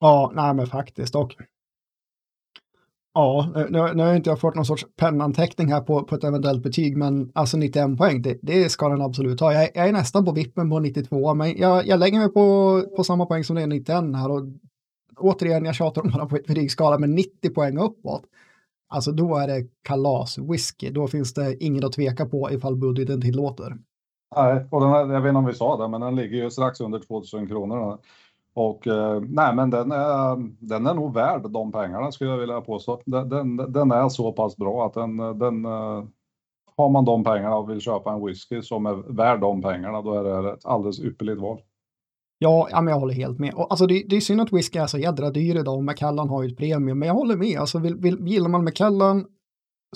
Ja, 0.00 0.32
nej 0.34 0.54
men 0.54 0.66
faktiskt. 0.66 1.14
Och 1.14 1.36
Ja, 3.14 3.52
eh, 3.56 3.66
nu, 3.70 3.94
nu 3.94 4.02
har 4.02 4.14
inte 4.14 4.30
jag 4.30 4.40
fått 4.40 4.54
någon 4.54 4.64
sorts 4.64 4.86
pennanteckning 4.96 5.72
här 5.72 5.80
på, 5.80 6.02
på 6.02 6.14
ett 6.14 6.24
eventuellt 6.24 6.62
betyg, 6.62 6.96
men 6.96 7.32
alltså 7.34 7.56
91 7.56 7.98
poäng, 7.98 8.22
det, 8.22 8.38
det 8.42 8.68
ska 8.68 8.88
den 8.88 9.02
absolut 9.02 9.40
ha. 9.40 9.52
Jag, 9.52 9.70
jag, 9.74 9.88
är 9.88 9.92
nästan 9.92 10.24
på 10.24 10.32
vippen 10.32 10.70
på 10.70 10.78
92, 10.78 11.34
men 11.34 11.56
jag, 11.56 11.86
jag 11.86 11.98
lägger 11.98 12.18
mig 12.18 12.28
på, 12.28 12.82
på 12.96 13.04
samma 13.04 13.26
poäng 13.26 13.44
som 13.44 13.56
det 13.56 13.62
är 13.62 13.66
91 13.66 13.96
här. 14.16 14.30
Och 14.30 14.42
återigen, 15.16 15.64
jag 15.64 15.74
tjatar 15.74 16.20
om 16.20 16.28
på 16.28 16.36
ett 16.36 16.46
betygsskala, 16.46 16.98
men 16.98 17.14
90 17.14 17.50
poäng 17.54 17.78
uppåt. 17.78 18.22
Alltså 18.88 19.12
då 19.12 19.36
är 19.36 19.46
det 19.46 19.66
kalas 19.82 20.38
whisky. 20.38 20.90
Då 20.90 21.08
finns 21.08 21.34
det 21.34 21.64
ingen 21.64 21.84
att 21.84 21.92
tveka 21.92 22.26
på 22.26 22.50
ifall 22.50 22.76
budgeten 22.76 23.20
tillåter. 23.20 23.76
Nej, 24.36 24.66
och 24.70 24.80
den 24.80 24.90
här, 24.90 25.12
jag 25.12 25.20
vet 25.20 25.28
inte 25.28 25.38
om 25.38 25.46
vi 25.46 25.54
sa 25.54 25.76
det, 25.76 25.88
men 25.88 26.00
den 26.00 26.16
ligger 26.16 26.36
ju 26.36 26.50
strax 26.50 26.80
under 26.80 26.98
2000 26.98 27.48
kronor. 27.48 27.98
Och 28.54 28.86
eh, 28.86 29.20
nej, 29.20 29.54
men 29.54 29.70
den 29.70 29.92
är, 29.92 30.36
den 30.66 30.86
är 30.86 30.94
nog 30.94 31.14
värd 31.14 31.50
de 31.50 31.72
pengarna 31.72 32.12
skulle 32.12 32.30
jag 32.30 32.38
vilja 32.38 32.60
påstå. 32.60 33.00
Den, 33.06 33.28
den, 33.28 33.56
den 33.56 33.92
är 33.92 34.08
så 34.08 34.32
pass 34.32 34.56
bra 34.56 34.86
att 34.86 34.94
den, 34.94 35.16
den 35.16 35.64
eh, 35.64 36.04
har 36.76 36.88
man 36.88 37.04
de 37.04 37.24
pengarna 37.24 37.56
och 37.56 37.70
vill 37.70 37.80
köpa 37.80 38.12
en 38.12 38.26
whisky 38.26 38.62
som 38.62 38.86
är 38.86 39.12
värd 39.14 39.40
de 39.40 39.62
pengarna, 39.62 40.02
då 40.02 40.14
är 40.14 40.24
det 40.42 40.52
ett 40.52 40.66
alldeles 40.66 41.00
ypperligt 41.00 41.40
val. 41.40 41.60
Ja, 42.38 42.68
ja 42.70 42.80
men 42.80 42.92
jag 42.92 43.00
håller 43.00 43.14
helt 43.14 43.38
med. 43.38 43.54
Och, 43.54 43.66
alltså, 43.70 43.86
det, 43.86 44.04
det 44.08 44.16
är 44.16 44.20
synd 44.20 44.40
att 44.40 44.52
whisky 44.52 44.78
är 44.78 44.86
så 44.86 44.98
jädra 44.98 45.30
dyr 45.30 45.56
idag 45.56 45.74
och 45.74 45.84
Macallan 45.84 46.28
har 46.28 46.42
ju 46.42 46.48
ett 46.48 46.56
premium, 46.56 46.98
men 46.98 47.06
jag 47.06 47.14
håller 47.14 47.36
med. 47.36 47.58
Alltså, 47.58 47.78
vill, 47.78 47.96
vill, 47.96 48.28
gillar 48.28 48.48
man 48.48 48.64
Macallan 48.64 49.26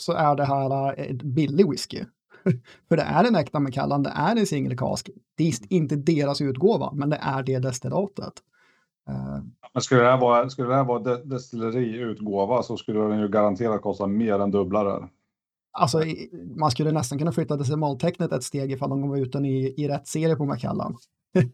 så 0.00 0.12
är 0.12 0.36
det 0.36 0.44
här 0.44 1.00
eh, 1.00 1.04
ett 1.04 1.22
billig 1.22 1.70
whisky. 1.70 2.04
För 2.88 2.96
det 2.96 3.02
är 3.02 3.24
en 3.24 3.36
äkta 3.36 3.60
Macallan, 3.60 4.02
det 4.02 4.12
är 4.16 4.36
en 4.36 4.46
single 4.46 4.76
cask. 4.76 5.10
Det 5.34 5.48
är 5.48 5.54
inte 5.68 5.96
deras 5.96 6.40
utgåva, 6.40 6.92
men 6.92 7.10
det 7.10 7.18
är 7.22 7.42
det 7.42 7.58
destillatet. 7.58 8.32
Uh, 9.10 9.44
men 9.74 9.82
skulle 9.82 10.02
det 10.02 10.10
här 10.10 10.20
vara, 10.20 10.50
skulle 10.50 10.68
det 10.68 10.74
här 10.74 10.84
vara 10.84 11.16
destilleriutgåva 11.16 12.62
så 12.62 12.76
skulle 12.76 13.00
den 13.00 13.20
ju 13.20 13.28
garanterat 13.28 13.82
kosta 13.82 14.06
mer 14.06 14.38
än 14.38 14.50
dubblare. 14.50 15.08
Alltså, 15.72 16.02
man 16.56 16.70
skulle 16.70 16.92
nästan 16.92 17.18
kunna 17.18 17.32
flytta 17.32 17.56
decimaltecknet 17.56 18.32
ett 18.32 18.42
steg 18.42 18.72
ifall 18.72 18.90
de 18.90 19.08
var 19.08 19.16
ute 19.16 19.38
i, 19.38 19.82
i 19.82 19.88
rätt 19.88 20.06
serie 20.06 20.36
på 20.36 20.44
Macallan. 20.44 20.96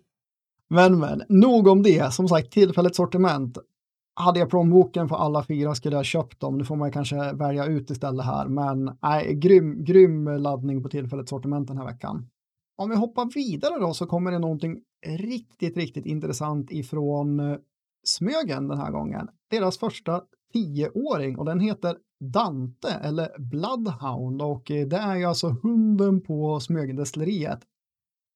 Men 0.69 0.99
men, 0.99 1.23
nog 1.29 1.67
om 1.67 1.83
det. 1.83 2.15
Som 2.15 2.29
sagt, 2.29 2.53
tillfälligt 2.53 2.97
sortiment. 2.97 3.59
Hade 4.15 4.39
jag 4.39 4.51
plånboken 4.51 5.09
för 5.09 5.17
alla 5.17 5.45
fyra 5.45 5.75
skulle 5.75 5.97
jag 5.97 6.05
köpt 6.05 6.41
dem. 6.41 6.59
Nu 6.59 6.65
får 6.65 6.77
man 6.77 6.93
kanske 6.93 7.33
välja 7.33 7.67
ut 7.67 7.91
istället 7.91 8.27
här. 8.27 8.49
Men 8.49 8.97
nej, 9.03 9.35
grym, 9.35 9.85
grym 9.85 10.25
laddning 10.27 10.83
på 10.83 10.89
tillfället 10.89 11.29
sortiment 11.29 11.69
den 11.69 11.79
här 11.79 11.87
veckan. 11.87 12.29
Om 12.77 12.91
vi 12.91 12.97
hoppar 12.97 13.35
vidare 13.35 13.81
då 13.81 13.95
så 13.95 14.07
kommer 14.07 14.31
det 14.31 14.39
någonting 14.39 14.81
riktigt, 15.07 15.77
riktigt 15.77 16.07
intressant 16.07 16.71
ifrån 16.71 17.41
eh, 17.41 17.57
Smögen 18.05 18.69
den 18.69 18.79
här 18.79 18.91
gången. 18.91 19.29
Deras 19.51 19.79
första 19.79 20.23
tioåring 20.53 21.39
och 21.39 21.45
den 21.45 21.61
heter 21.61 21.97
Dante 22.21 22.89
eller 22.89 23.39
Bloodhound 23.39 24.43
och 24.43 24.71
eh, 24.71 24.87
det 24.87 24.97
är 24.97 25.17
ju 25.17 25.25
alltså 25.25 25.57
hunden 25.63 26.21
på 26.21 26.61
Smögendestilleriet 26.61 27.61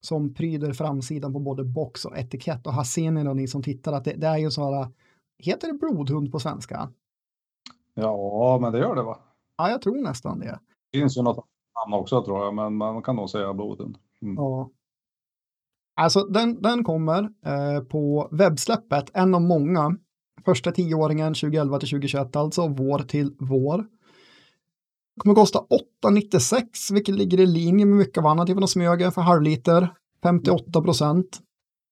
som 0.00 0.35
pryder 0.35 0.73
framsidan 0.73 1.33
på 1.33 1.40
både 1.40 1.64
box 1.64 2.04
och 2.04 2.19
etikett 2.19 2.66
och 2.66 2.75
här 2.75 2.85
ser 2.85 3.11
ni 3.11 3.25
då 3.25 3.35
ni 3.35 3.49
som 3.49 3.62
tittar 3.62 3.93
att 3.93 4.04
det, 4.04 4.14
det 4.16 4.26
är 4.26 4.38
ju 4.38 4.50
så 4.50 4.75
här, 4.75 4.88
heter 5.38 5.69
det 5.69 5.75
blodhund 5.75 6.33
på 6.33 6.41
svenska? 6.41 6.93
Ja, 7.95 8.59
men 8.62 8.73
det 8.73 8.79
gör 8.79 8.95
det 8.95 9.03
va? 9.03 9.19
Ja, 9.57 9.71
jag 9.71 9.83
tror 9.83 10.03
nästan 10.03 10.38
det. 10.38 10.59
Det 10.93 10.99
finns 10.99 11.17
ju 11.17 11.23
något 11.23 11.47
namn 11.85 12.00
också 12.00 12.25
tror 12.25 12.45
jag, 12.45 12.55
men 12.55 12.76
man 12.76 13.03
kan 13.03 13.17
nog 13.17 13.31
säga 13.31 13.55
blodhund. 13.55 13.99
Mm. 14.23 14.35
Ja. 14.35 14.71
Alltså 15.97 16.21
den, 16.21 16.62
den 16.62 16.85
kommer 16.85 17.23
eh, 17.23 17.85
på 17.85 18.29
webbsläppet, 18.33 19.11
en 19.14 19.35
av 19.35 19.43
många. 19.43 19.97
Första 20.45 20.73
tioåringen 20.73 21.35
2011 21.35 21.79
till 21.79 21.88
2021, 21.88 22.37
alltså 22.37 22.69
vår 22.69 22.99
till 22.99 23.37
vår. 23.38 23.87
Kommer 25.21 25.35
kosta 25.35 25.59
8,96 26.05 26.93
vilket 26.93 27.14
ligger 27.14 27.41
i 27.41 27.47
linje 27.47 27.87
med 27.87 27.97
mycket 27.97 28.19
av 28.19 28.26
annat 28.26 28.49
ifrån 28.49 28.69
Smögen 28.69 29.12
för 29.12 29.21
halvliter. 29.21 29.95
58 30.23 30.83
procent. 30.83 31.41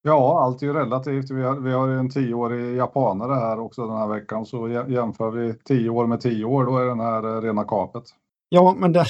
Ja, 0.02 0.40
allt 0.40 0.62
är 0.62 0.66
ju 0.66 0.72
relativt. 0.72 1.30
Vi 1.30 1.42
har, 1.42 1.56
vi 1.56 1.72
har 1.72 1.88
en 1.88 2.10
tioårig 2.10 2.76
japanare 2.76 3.34
här 3.34 3.60
också 3.60 3.86
den 3.86 3.96
här 3.96 4.08
veckan. 4.08 4.46
Så 4.46 4.68
jämför 4.68 5.30
vi 5.30 5.54
tio 5.64 5.90
år 5.90 6.06
med 6.06 6.20
tio 6.20 6.44
år, 6.44 6.64
då 6.64 6.78
är 6.78 6.86
den 6.86 7.00
här 7.00 7.36
eh, 7.36 7.40
rena 7.40 7.64
kapet. 7.64 8.04
Ja, 8.48 8.76
men 8.78 8.92
det, 8.92 9.06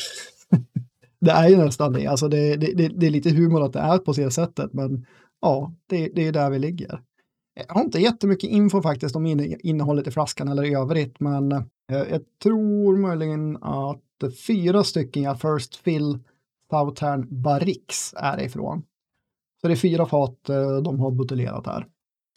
det 1.20 1.30
är 1.30 1.48
ju 1.48 1.56
nästan 1.56 1.92
det. 1.92 2.06
Alltså 2.06 2.28
det, 2.28 2.56
det, 2.56 2.88
det, 2.88 3.06
är 3.06 3.10
lite 3.10 3.30
humor 3.30 3.62
att 3.62 3.72
det 3.72 3.80
är 3.80 3.98
på 3.98 4.12
det 4.12 4.30
sättet, 4.30 4.72
men 4.72 5.06
ja, 5.40 5.72
det, 5.86 6.08
det 6.14 6.26
är 6.26 6.32
där 6.32 6.50
vi 6.50 6.58
ligger. 6.58 7.02
Jag 7.54 7.74
har 7.74 7.82
inte 7.82 7.98
jättemycket 7.98 8.50
info 8.50 8.82
faktiskt 8.82 9.16
om 9.16 9.26
innehållet 9.60 10.06
i 10.06 10.10
flaskan 10.10 10.48
eller 10.48 10.64
i 10.64 10.74
övrigt, 10.74 11.20
men 11.20 11.52
eh, 11.52 11.62
jag 12.10 12.20
tror 12.42 12.96
möjligen 12.96 13.56
att 13.62 14.00
fyra 14.46 14.84
stycken 14.84 15.36
First 15.36 15.76
Fill 15.76 16.18
Southern 16.70 17.42
Barrix 17.42 18.14
är 18.16 18.42
ifrån. 18.42 18.82
Så 19.62 19.68
det 19.68 19.74
är 19.74 19.76
fyra 19.76 20.06
fat 20.06 20.48
eh, 20.48 20.76
de 20.76 21.00
har 21.00 21.10
buteljerat 21.10 21.66
här. 21.66 21.86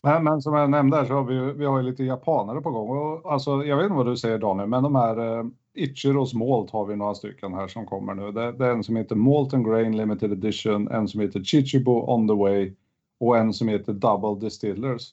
Men, 0.03 0.23
men 0.23 0.41
som 0.41 0.53
jag 0.53 0.69
nämnde 0.69 1.05
så 1.05 1.13
har 1.13 1.23
vi, 1.23 1.53
vi 1.53 1.65
har 1.65 1.83
lite 1.83 2.03
japanare 2.03 2.61
på 2.61 2.71
gång. 2.71 2.89
Och, 2.89 3.33
alltså, 3.33 3.63
jag 3.63 3.77
vet 3.77 3.83
inte 3.83 3.95
vad 3.95 4.05
du 4.05 4.17
säger 4.17 4.37
Daniel, 4.37 4.69
men 4.69 4.83
de 4.83 4.95
här 4.95 5.39
eh, 5.39 5.45
Ichiros 5.75 6.33
Malt 6.33 6.71
har 6.71 6.85
vi 6.85 6.95
några 6.95 7.15
stycken 7.15 7.53
här 7.53 7.67
som 7.67 7.85
kommer 7.85 8.13
nu. 8.13 8.31
Det, 8.31 8.51
det 8.51 8.65
är 8.65 8.71
en 8.71 8.83
som 8.83 8.95
heter 8.95 9.15
Molten 9.15 9.63
Grain 9.63 9.97
Limited 9.97 10.31
Edition, 10.31 10.87
en 10.87 11.07
som 11.07 11.21
heter 11.21 11.43
Chichibo 11.43 12.13
On 12.13 12.27
The 12.27 12.33
Way 12.33 12.73
och 13.19 13.37
en 13.37 13.53
som 13.53 13.67
heter 13.67 13.93
Double 13.93 14.45
Distillers. 14.45 15.11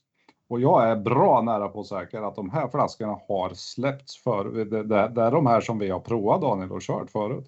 Och 0.48 0.60
jag 0.60 0.88
är 0.88 0.96
bra 0.96 1.42
nära 1.42 1.68
på 1.68 1.84
säker 1.84 2.22
att 2.22 2.36
de 2.36 2.50
här 2.50 2.68
flaskorna 2.68 3.16
har 3.28 3.50
släppts 3.54 4.22
för. 4.22 4.44
Det, 4.44 4.64
det, 4.64 5.08
det 5.08 5.22
är 5.22 5.30
de 5.30 5.46
här 5.46 5.60
som 5.60 5.78
vi 5.78 5.90
har 5.90 6.00
provat 6.00 6.40
Daniel 6.40 6.72
och 6.72 6.82
kört 6.82 7.10
förut. 7.10 7.46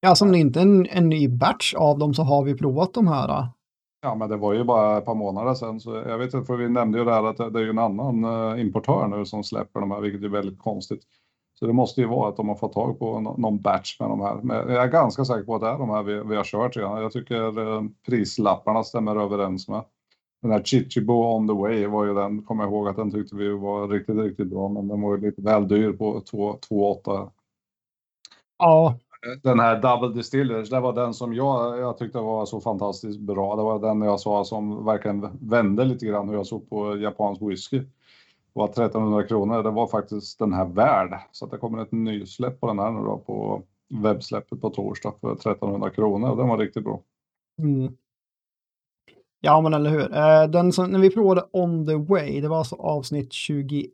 Ja, 0.00 0.14
som 0.14 0.32
det 0.32 0.38
inte 0.38 0.60
är 0.60 0.62
en, 0.62 0.86
en 0.86 1.08
ny 1.08 1.28
batch 1.28 1.74
av 1.74 1.98
dem 1.98 2.14
så 2.14 2.22
har 2.22 2.44
vi 2.44 2.54
provat 2.54 2.94
de 2.94 3.06
här. 3.06 3.48
Ja, 4.04 4.14
men 4.14 4.28
det 4.28 4.36
var 4.36 4.52
ju 4.52 4.64
bara 4.64 4.98
ett 4.98 5.04
par 5.04 5.14
månader 5.14 5.54
sedan 5.54 5.80
så 5.80 5.94
jag 5.94 6.18
vet 6.18 6.34
inte, 6.34 6.46
för 6.46 6.56
vi 6.56 6.68
nämnde 6.68 6.98
ju 6.98 7.04
det 7.04 7.12
här 7.12 7.24
att 7.24 7.36
det 7.36 7.58
är 7.58 7.64
ju 7.64 7.70
en 7.70 7.78
annan 7.78 8.24
eh, 8.24 8.60
importör 8.60 9.06
nu 9.08 9.24
som 9.24 9.44
släpper 9.44 9.80
de 9.80 9.90
här, 9.90 10.00
vilket 10.00 10.22
är 10.22 10.28
väldigt 10.28 10.58
konstigt. 10.58 11.02
Så 11.58 11.66
det 11.66 11.72
måste 11.72 12.00
ju 12.00 12.06
vara 12.06 12.28
att 12.28 12.36
de 12.36 12.48
har 12.48 12.56
fått 12.56 12.72
tag 12.72 12.98
på 12.98 13.20
någon 13.20 13.62
batch 13.62 14.00
med 14.00 14.08
de 14.08 14.20
här. 14.20 14.34
Men 14.42 14.56
jag 14.56 14.84
är 14.84 14.88
ganska 14.88 15.24
säker 15.24 15.44
på 15.44 15.54
att 15.54 15.60
det 15.60 15.68
är 15.68 15.78
de 15.78 15.90
här 15.90 16.02
vi, 16.02 16.22
vi 16.28 16.36
har 16.36 16.44
kört 16.44 16.76
redan. 16.76 17.02
Jag 17.02 17.12
tycker 17.12 17.58
eh, 17.58 17.82
prislapparna 18.06 18.84
stämmer 18.84 19.16
överens 19.16 19.68
med. 19.68 19.84
Den 20.42 20.50
här 20.50 20.62
Chichibo 20.62 21.36
on 21.36 21.48
the 21.48 21.54
way 21.54 21.86
var 21.86 22.04
ju 22.04 22.14
den, 22.14 22.42
kommer 22.42 22.64
jag 22.64 22.72
ihåg 22.72 22.88
att 22.88 22.96
den 22.96 23.10
tyckte 23.10 23.36
vi 23.36 23.48
var 23.48 23.88
riktigt, 23.88 24.16
riktigt 24.16 24.50
bra. 24.50 24.68
Men 24.68 24.88
den 24.88 25.00
var 25.00 25.16
ju 25.16 25.20
lite 25.20 25.42
väl 25.42 25.68
dyr 25.68 25.92
på 25.92 26.20
2,8. 26.20 27.30
Ja. 28.58 28.98
Den 29.42 29.60
här 29.60 29.80
Double 29.80 30.14
Distillers, 30.14 30.70
det 30.70 30.80
var 30.80 30.92
den 30.92 31.14
som 31.14 31.34
jag, 31.34 31.78
jag 31.78 31.98
tyckte 31.98 32.18
var 32.18 32.46
så 32.46 32.60
fantastiskt 32.60 33.20
bra. 33.20 33.56
Det 33.56 33.62
var 33.62 33.78
den 33.78 34.02
jag 34.02 34.20
sa 34.20 34.44
som 34.44 34.84
verkligen 34.84 35.28
vände 35.40 35.84
lite 35.84 36.06
grann 36.06 36.28
hur 36.28 36.36
jag 36.36 36.46
såg 36.46 36.70
på 36.70 36.96
japansk 36.96 37.42
whisky 37.42 37.82
var 38.52 38.68
1300 38.68 39.26
kronor. 39.26 39.62
Det 39.62 39.70
var 39.70 39.86
faktiskt 39.86 40.38
den 40.38 40.52
här 40.52 40.64
värd. 40.64 41.18
Så 41.32 41.44
att 41.44 41.50
det 41.50 41.58
kommer 41.58 41.82
ett 41.82 41.92
nysläpp 41.92 42.60
på 42.60 42.66
den 42.66 42.78
här 42.78 42.90
nu 42.90 43.00
då 43.00 43.18
på 43.18 43.62
webbsläppet 43.88 44.60
på 44.60 44.70
torsdag 44.70 45.12
för 45.20 45.32
1300 45.32 45.90
kronor. 45.90 46.36
Den 46.36 46.48
var 46.48 46.58
riktigt 46.58 46.84
bra. 46.84 47.00
Mm. 47.58 47.96
Ja, 49.40 49.60
men 49.60 49.74
eller 49.74 49.90
hur. 49.90 50.16
Eh, 50.16 50.44
den 50.44 50.72
som, 50.72 50.90
när 50.90 50.98
vi 50.98 51.10
provade 51.10 51.44
On 51.50 51.86
the 51.86 51.94
Way, 51.94 52.40
det 52.40 52.48
var 52.48 52.58
alltså 52.58 52.76
avsnitt 52.76 53.32
21. 53.32 53.90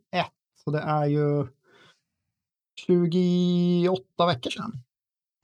Så 0.63 0.71
det 0.71 0.79
är 0.79 1.05
ju 1.05 1.47
28 2.87 4.25
veckor 4.25 4.49
sedan. 4.49 4.71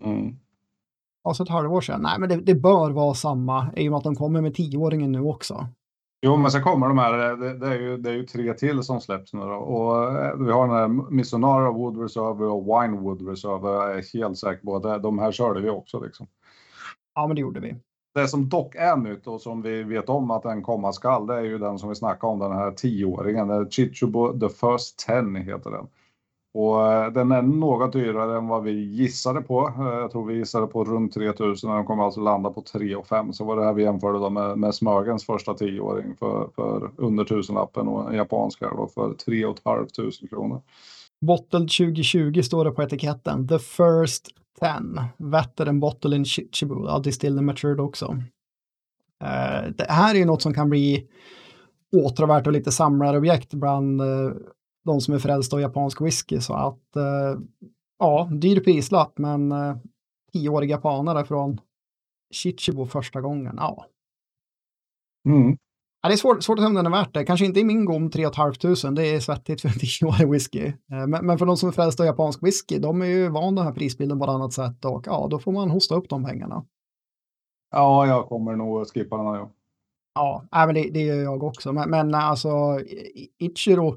Mm. 0.03 0.35
Alltså 1.23 1.43
ett 1.43 1.49
halvår 1.49 1.81
sedan. 1.81 2.01
Nej, 2.01 2.19
men 2.19 2.29
det, 2.29 2.35
det 2.35 2.55
bör 2.55 2.91
vara 2.91 3.13
samma 3.13 3.67
i 3.75 3.87
och 3.87 3.91
med 3.91 3.97
att 3.97 4.03
de 4.03 4.15
kommer 4.15 4.41
med 4.41 4.55
tioåringen 4.55 5.11
nu 5.11 5.21
också. 5.21 5.67
Jo, 6.21 6.37
men 6.37 6.51
sen 6.51 6.63
kommer 6.63 6.87
de 6.87 6.97
här, 6.97 7.37
det, 7.37 7.57
det, 7.57 7.67
är 7.67 7.79
ju, 7.79 7.97
det 7.97 8.09
är 8.09 8.13
ju 8.13 8.25
tre 8.25 8.53
till 8.53 8.83
som 8.83 9.01
släpps 9.01 9.33
nu 9.33 9.39
då. 9.39 9.55
Och 9.55 10.03
eh, 10.03 10.35
vi 10.35 10.51
har 10.51 10.67
den 10.67 10.75
här 10.75 11.11
Missonara 11.11 11.71
Wood 11.71 12.01
Reserve 12.01 12.45
och 12.45 12.63
Winewood 12.63 13.27
Reserve. 13.27 13.69
Jag 13.69 13.97
är 13.97 14.19
helt 14.19 14.37
säker 14.37 14.65
på 14.65 14.75
att 14.75 15.03
de 15.03 15.19
här 15.19 15.31
körde 15.31 15.61
vi 15.61 15.69
också 15.69 15.99
liksom. 15.99 16.27
Ja, 17.15 17.27
men 17.27 17.35
det 17.35 17.41
gjorde 17.41 17.59
vi. 17.59 17.75
Det 18.13 18.27
som 18.27 18.49
dock 18.49 18.75
är 18.75 18.97
nytt 18.97 19.27
och 19.27 19.41
som 19.41 19.61
vi 19.61 19.83
vet 19.83 20.09
om 20.09 20.31
att 20.31 20.43
den 20.43 20.63
komma 20.63 20.93
skall, 20.93 21.27
det 21.27 21.35
är 21.35 21.41
ju 21.41 21.57
den 21.57 21.79
som 21.79 21.89
vi 21.89 21.95
snackade 21.95 22.33
om, 22.33 22.39
den 22.39 22.51
här 22.51 22.71
tioåringen. 22.71 23.69
Chichubo 23.69 24.39
The 24.39 24.49
First 24.49 25.07
Ten 25.07 25.35
heter 25.35 25.71
den. 25.71 25.87
Och 26.59 26.93
eh, 26.93 27.11
den 27.11 27.31
är 27.31 27.41
något 27.41 27.93
dyrare 27.93 28.37
än 28.37 28.47
vad 28.47 28.63
vi 28.63 28.71
gissade 28.71 29.41
på. 29.41 29.73
Eh, 29.79 29.99
jag 29.99 30.11
tror 30.11 30.25
vi 30.25 30.37
gissade 30.37 30.67
på 30.67 30.83
runt 30.83 31.13
3000 31.13 31.69
och 31.69 31.75
den 31.75 31.85
kommer 31.85 32.03
alltså 32.03 32.21
landa 32.21 32.49
på 32.49 32.61
3 32.61 32.95
och 32.95 33.07
5. 33.07 33.33
Så 33.33 33.45
var 33.45 33.57
det 33.57 33.65
här 33.65 33.73
vi 33.73 33.83
jämförde 33.83 34.19
då 34.19 34.29
med, 34.29 34.57
med 34.57 34.75
Smögens 34.75 35.25
första 35.25 35.53
tioåring 35.53 36.15
för, 36.15 36.49
för 36.55 36.91
under 36.97 37.23
tusenlappen 37.23 37.87
och 37.87 38.09
en 38.09 38.15
japansk 38.15 38.61
här 38.61 38.69
då 38.69 38.87
för 38.87 39.13
3 39.13 39.45
500 39.63 39.87
kronor. 40.29 40.61
Bottled 41.21 41.69
2020 41.69 42.41
står 42.41 42.65
det 42.65 42.71
på 42.71 42.83
etiketten. 42.83 43.47
The 43.47 43.59
first 43.59 44.27
10. 44.59 44.69
Vetter 45.17 45.65
en 45.65 45.79
bottle 45.79 46.15
in 46.15 46.25
Chichibu. 46.25 46.75
Ja, 46.85 46.99
distilled 46.99 47.43
matured 47.43 47.79
också. 47.79 48.05
Uh, 49.23 49.71
det 49.77 49.85
här 49.89 50.15
är 50.15 50.19
ju 50.19 50.25
något 50.25 50.41
som 50.41 50.53
kan 50.53 50.69
bli 50.69 51.07
åtråvärt 51.95 52.47
och 52.47 52.53
lite 52.53 52.71
samlarobjekt 52.71 53.53
bland 53.53 54.01
uh, 54.01 54.31
de 54.87 55.01
som 55.01 55.13
är 55.13 55.19
frälsta 55.19 55.55
av 55.55 55.61
japansk 55.61 56.01
whisky. 56.01 56.39
Så 56.39 56.53
att 56.53 56.95
eh, 56.95 57.39
ja, 57.99 58.29
dyr 58.31 58.59
prislapp, 58.59 59.17
men 59.17 59.51
eh, 59.51 59.77
tioårig 60.33 60.69
japanare 60.69 61.25
från 61.25 61.61
Chichibo 62.33 62.85
första 62.85 63.21
gången. 63.21 63.55
Ja. 63.57 63.85
Mm. 65.29 65.57
Ja, 66.01 66.09
det 66.09 66.15
är 66.15 66.17
svårt, 66.17 66.43
svårt 66.43 66.59
att 66.59 66.61
säga 66.61 66.67
om 66.67 66.73
den 66.73 66.85
är 66.85 66.89
värt 66.89 67.13
det. 67.13 67.25
Kanske 67.25 67.45
inte 67.45 67.59
i 67.59 67.63
min 67.63 67.85
gom 67.85 68.09
3 68.09 68.29
500. 68.35 68.91
Det 68.91 69.15
är 69.15 69.19
svettigt 69.19 69.61
för 69.61 69.69
en 69.69 69.75
tioårig 69.79 70.31
whisky. 70.31 70.65
Eh, 70.65 71.07
men, 71.07 71.25
men, 71.25 71.37
för 71.37 71.45
de 71.45 71.57
som 71.57 71.69
är 71.69 71.73
frälsta 71.73 72.03
av 72.03 72.07
japansk 72.07 72.43
whisky, 72.43 72.79
de 72.79 73.01
är 73.01 73.05
ju 73.05 73.29
van 73.29 73.55
den 73.55 73.65
här 73.65 73.73
prisbilden 73.73 74.19
på 74.19 74.25
ett 74.25 74.31
annat 74.31 74.53
sätt 74.53 74.85
och 74.85 75.03
ja, 75.07 75.27
då 75.31 75.39
får 75.39 75.51
man 75.51 75.69
hosta 75.69 75.95
upp 75.95 76.09
de 76.09 76.25
pengarna. 76.25 76.65
Ja, 77.71 78.07
jag 78.07 78.25
kommer 78.25 78.55
nog 78.55 78.87
skippa 78.87 79.17
den 79.17 79.25
här. 79.25 79.49
Ja, 80.15 80.43
ja 80.51 80.65
men 80.65 80.75
det, 80.75 80.89
det 80.89 81.01
gör 81.01 81.23
jag 81.23 81.43
också. 81.43 81.73
Men, 81.73 81.89
men 81.89 82.15
alltså, 82.15 82.79
Ichiro, 83.37 83.95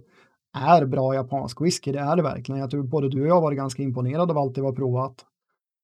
är 0.52 0.86
bra 0.86 1.14
japansk 1.14 1.60
whisky. 1.60 1.92
Det 1.92 2.00
är 2.00 2.16
det 2.16 2.22
verkligen. 2.22 2.60
Jag 2.60 2.70
tror 2.70 2.82
både 2.82 3.08
du 3.08 3.22
och 3.22 3.28
jag 3.28 3.40
varit 3.40 3.58
ganska 3.58 3.82
imponerade 3.82 4.32
av 4.32 4.38
allt 4.38 4.54
det 4.54 4.60
vi 4.60 4.66
har 4.66 4.74
provat. 4.74 5.24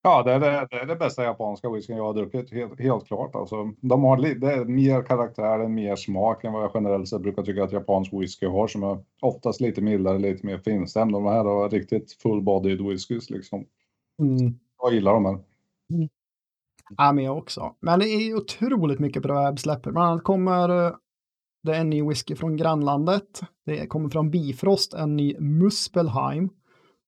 Ja, 0.06 0.22
det 0.22 0.32
är 0.32 0.40
det, 0.40 0.66
det, 0.70 0.76
är 0.76 0.86
det 0.86 0.96
bästa 0.96 1.24
japanska 1.24 1.70
whiskyn 1.70 1.96
jag 1.96 2.04
har 2.04 2.14
druckit, 2.14 2.52
helt, 2.52 2.80
helt 2.80 3.06
klart. 3.06 3.34
Alltså, 3.34 3.72
de 3.80 4.04
har 4.04 4.16
är 4.16 4.64
mer 4.64 5.02
karaktär, 5.02 5.68
mer 5.68 5.96
smak 5.96 6.44
än 6.44 6.52
vad 6.52 6.62
jag 6.62 6.70
generellt 6.74 7.08
sett 7.08 7.22
brukar 7.22 7.42
tycka 7.42 7.64
att 7.64 7.72
japansk 7.72 8.12
whisky 8.12 8.46
har, 8.46 8.66
som 8.66 8.82
är 8.82 8.98
oftast 9.22 9.60
lite 9.60 9.80
mildare, 9.80 10.18
lite 10.18 10.46
mer 10.46 10.58
finstämd. 10.58 11.12
De 11.12 11.24
här 11.24 11.44
har 11.44 11.70
riktigt 11.70 12.16
full-bodied 12.22 12.88
whiskys 12.88 13.30
liksom. 13.30 13.64
Mm. 14.18 14.58
Jag 14.82 14.94
gillar 14.94 15.12
de 15.12 15.24
här. 15.24 15.38
Mm. 15.90 16.08
Ja, 16.96 17.12
men 17.12 17.24
jag 17.24 17.38
också. 17.38 17.74
Men 17.80 17.98
det 17.98 18.08
är 18.08 18.34
otroligt 18.34 18.98
mycket 18.98 19.22
på 19.22 19.28
det 19.28 19.34
här 19.34 19.50
webbsläppet. 19.50 19.92
Bland 19.92 20.08
annat 20.08 20.24
kommer 20.24 20.94
det 21.66 21.76
är 21.76 21.80
en 21.80 21.90
ny 21.90 22.02
whisky 22.02 22.34
från 22.34 22.56
grannlandet. 22.56 23.40
Det 23.66 23.86
kommer 23.86 24.08
från 24.08 24.30
Bifrost, 24.30 24.94
en 24.94 25.16
ny 25.16 25.36
Muspelheim 25.38 26.48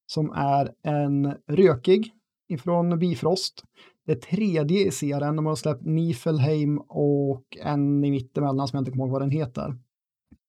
som 0.06 0.30
är 0.30 0.72
en 0.82 1.34
rökig 1.46 2.12
ifrån 2.48 2.98
Bifrost. 2.98 3.64
det 4.06 4.14
tredje 4.14 4.86
i 4.86 4.90
serien. 4.90 5.36
De 5.36 5.46
har 5.46 5.54
släppt 5.54 5.84
Nifelheim 5.84 6.78
och 6.78 7.44
en 7.60 8.04
i 8.04 8.10
mittemellan 8.10 8.68
som 8.68 8.76
jag 8.76 8.80
inte 8.80 8.90
kommer 8.90 9.04
ihåg 9.04 9.12
vad 9.12 9.22
den 9.22 9.30
heter. 9.30 9.74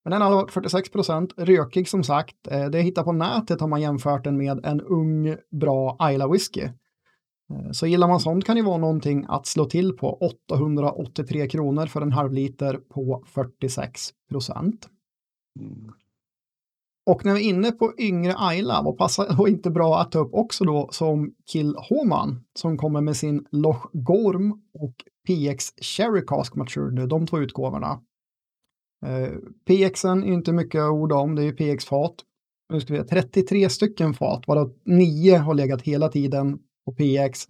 Men 0.03 0.11
den 0.11 0.21
har 0.21 0.31
varit 0.31 0.51
46 0.51 0.89
procent, 0.89 1.33
rökig 1.37 1.87
som 1.87 2.03
sagt. 2.03 2.47
Eh, 2.47 2.65
det 2.65 2.77
jag 2.77 2.85
hittar 2.85 3.03
på 3.03 3.11
nätet 3.11 3.61
har 3.61 3.67
man 3.67 3.81
jämfört 3.81 4.23
den 4.23 4.37
med 4.37 4.65
en 4.65 4.81
ung, 4.81 5.35
bra 5.51 5.97
Isla 6.11 6.27
whisky. 6.27 6.69
Eh, 7.49 7.71
så 7.71 7.87
gillar 7.87 8.07
man 8.07 8.19
sånt 8.19 8.45
kan 8.45 8.55
det 8.55 8.61
vara 8.61 8.77
någonting 8.77 9.25
att 9.29 9.47
slå 9.47 9.65
till 9.65 9.93
på 9.93 10.13
883 10.13 11.47
kronor 11.47 11.85
för 11.85 12.01
en 12.01 12.11
halv 12.11 12.33
liter 12.33 12.77
på 12.77 13.23
46 13.27 14.09
procent. 14.29 14.89
Mm. 15.59 15.91
Och 17.05 17.25
när 17.25 17.33
vi 17.33 17.45
är 17.45 17.49
inne 17.49 17.71
på 17.71 17.93
yngre 17.97 18.35
Ayla, 18.37 18.81
vad 18.81 18.97
passar 18.97 19.35
då 19.37 19.47
inte 19.47 19.71
bra 19.71 19.99
att 19.99 20.11
ta 20.11 20.19
upp 20.19 20.33
också 20.33 20.65
då 20.65 20.89
som 20.91 21.33
Kill 21.51 21.75
Homan 21.89 22.45
som 22.59 22.77
kommer 22.77 23.01
med 23.01 23.17
sin 23.17 23.45
Loch 23.51 23.89
Gorm 23.93 24.61
och 24.73 24.95
PX 25.27 25.73
Cherry 25.81 26.25
Cask 26.25 26.55
Mature 26.55 26.91
nu, 26.91 27.07
de 27.07 27.27
två 27.27 27.39
utgåvorna. 27.39 28.01
Eh, 29.05 29.29
PXen 29.67 30.23
är 30.23 30.33
inte 30.33 30.51
mycket 30.51 30.81
ord 30.81 31.11
om, 31.11 31.35
det 31.35 31.43
är 31.43 31.51
PX-fat. 31.51 32.15
Nu 32.73 32.81
ska 32.81 32.93
vi 32.93 33.03
33 33.03 33.69
stycken 33.69 34.13
fat, 34.13 34.47
varav 34.47 34.73
9 34.85 35.37
har 35.37 35.53
legat 35.53 35.81
hela 35.81 36.09
tiden 36.09 36.59
på 36.91 36.95
PX 36.95 37.47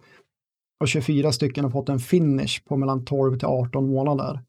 och 0.80 0.88
24 0.88 1.32
stycken 1.32 1.64
har 1.64 1.70
fått 1.70 1.88
en 1.88 1.98
finish 1.98 2.64
på 2.68 2.76
mellan 2.76 3.04
12 3.04 3.38
till 3.38 3.48
18 3.48 3.90
månader. 3.90 4.40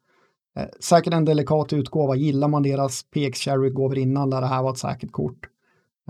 Eh, 0.57 0.67
säkert 0.79 1.13
en 1.13 1.25
delikat 1.25 1.73
utgåva. 1.73 2.15
Gillar 2.15 2.47
man 2.47 2.63
deras 2.63 3.03
PX 3.03 3.39
Cherry-gåvor 3.39 3.97
innan 3.97 4.29
där 4.29 4.41
det 4.41 4.47
här 4.47 4.63
var 4.63 4.71
ett 4.71 4.77
säkert 4.77 5.11
kort. 5.11 5.49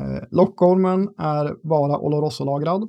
Eh, 0.02 0.24
Lockormen 0.32 1.10
är 1.18 1.56
bara 1.64 1.98
Oloroso-lagrad. 1.98 2.84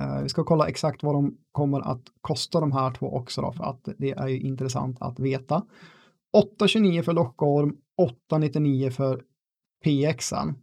Eh, 0.00 0.22
vi 0.22 0.28
ska 0.28 0.44
kolla 0.44 0.68
exakt 0.68 1.02
vad 1.02 1.14
de 1.14 1.36
kommer 1.52 1.80
att 1.80 2.02
kosta 2.20 2.60
de 2.60 2.72
här 2.72 2.90
två 2.90 3.14
också 3.14 3.42
då, 3.42 3.52
för 3.52 3.64
att 3.64 3.88
det 3.98 4.10
är 4.10 4.28
ju 4.28 4.40
intressant 4.40 4.96
att 5.00 5.20
veta. 5.20 5.62
829 6.32 7.02
för 7.02 7.12
Lockorm, 7.12 7.76
899 7.96 8.90
för 8.90 9.22
PXen. 9.84 10.54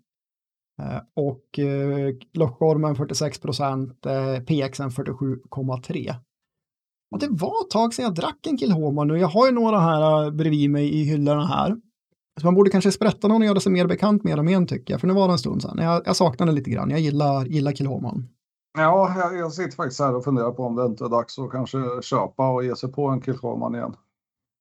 Eh, 0.81 1.01
och 1.15 1.59
eh, 1.59 2.15
Lockormen 2.33 2.95
46 2.95 3.39
procent, 3.39 4.05
eh, 4.05 4.39
PXen 4.39 4.89
47,3. 4.89 6.15
Och 7.11 7.19
det 7.19 7.27
var 7.29 7.65
ett 7.65 7.69
tag 7.69 7.93
sedan 7.93 8.05
jag 8.05 8.15
drack 8.15 8.47
en 8.47 8.57
Kilhoma 8.57 9.03
nu. 9.03 9.17
Jag 9.17 9.27
har 9.27 9.45
ju 9.47 9.51
några 9.51 9.79
här 9.79 10.31
bredvid 10.31 10.69
mig 10.69 10.93
i 10.93 11.03
hyllorna 11.03 11.45
här. 11.45 11.77
Så 12.39 12.47
man 12.47 12.55
borde 12.55 12.69
kanske 12.69 12.91
sprätta 12.91 13.27
någon 13.27 13.41
och 13.41 13.45
göra 13.45 13.59
sig 13.59 13.71
mer 13.71 13.87
bekant 13.87 14.23
med 14.23 14.37
dem 14.37 14.47
igen 14.47 14.67
tycker 14.67 14.93
jag. 14.93 15.01
För 15.01 15.07
nu 15.07 15.13
var 15.13 15.27
det 15.27 15.33
en 15.33 15.37
stund 15.37 15.61
sedan. 15.61 15.77
Jag, 15.77 16.01
jag 16.05 16.15
saknar 16.15 16.47
det 16.47 16.53
lite 16.53 16.69
grann. 16.69 16.89
Jag 16.89 16.99
gillar, 16.99 17.45
gillar 17.45 17.71
Kilhoman. 17.71 18.27
Ja, 18.77 19.13
jag, 19.17 19.37
jag 19.37 19.53
sitter 19.53 19.75
faktiskt 19.75 19.99
här 19.99 20.15
och 20.15 20.23
funderar 20.23 20.51
på 20.51 20.63
om 20.63 20.75
det 20.75 20.85
inte 20.85 21.05
är 21.05 21.09
dags 21.09 21.39
att 21.39 21.51
kanske 21.51 21.77
köpa 22.01 22.49
och 22.49 22.63
ge 22.63 22.75
sig 22.75 22.91
på 22.91 23.07
en 23.07 23.21
Kilhoman 23.21 23.75
igen. 23.75 23.95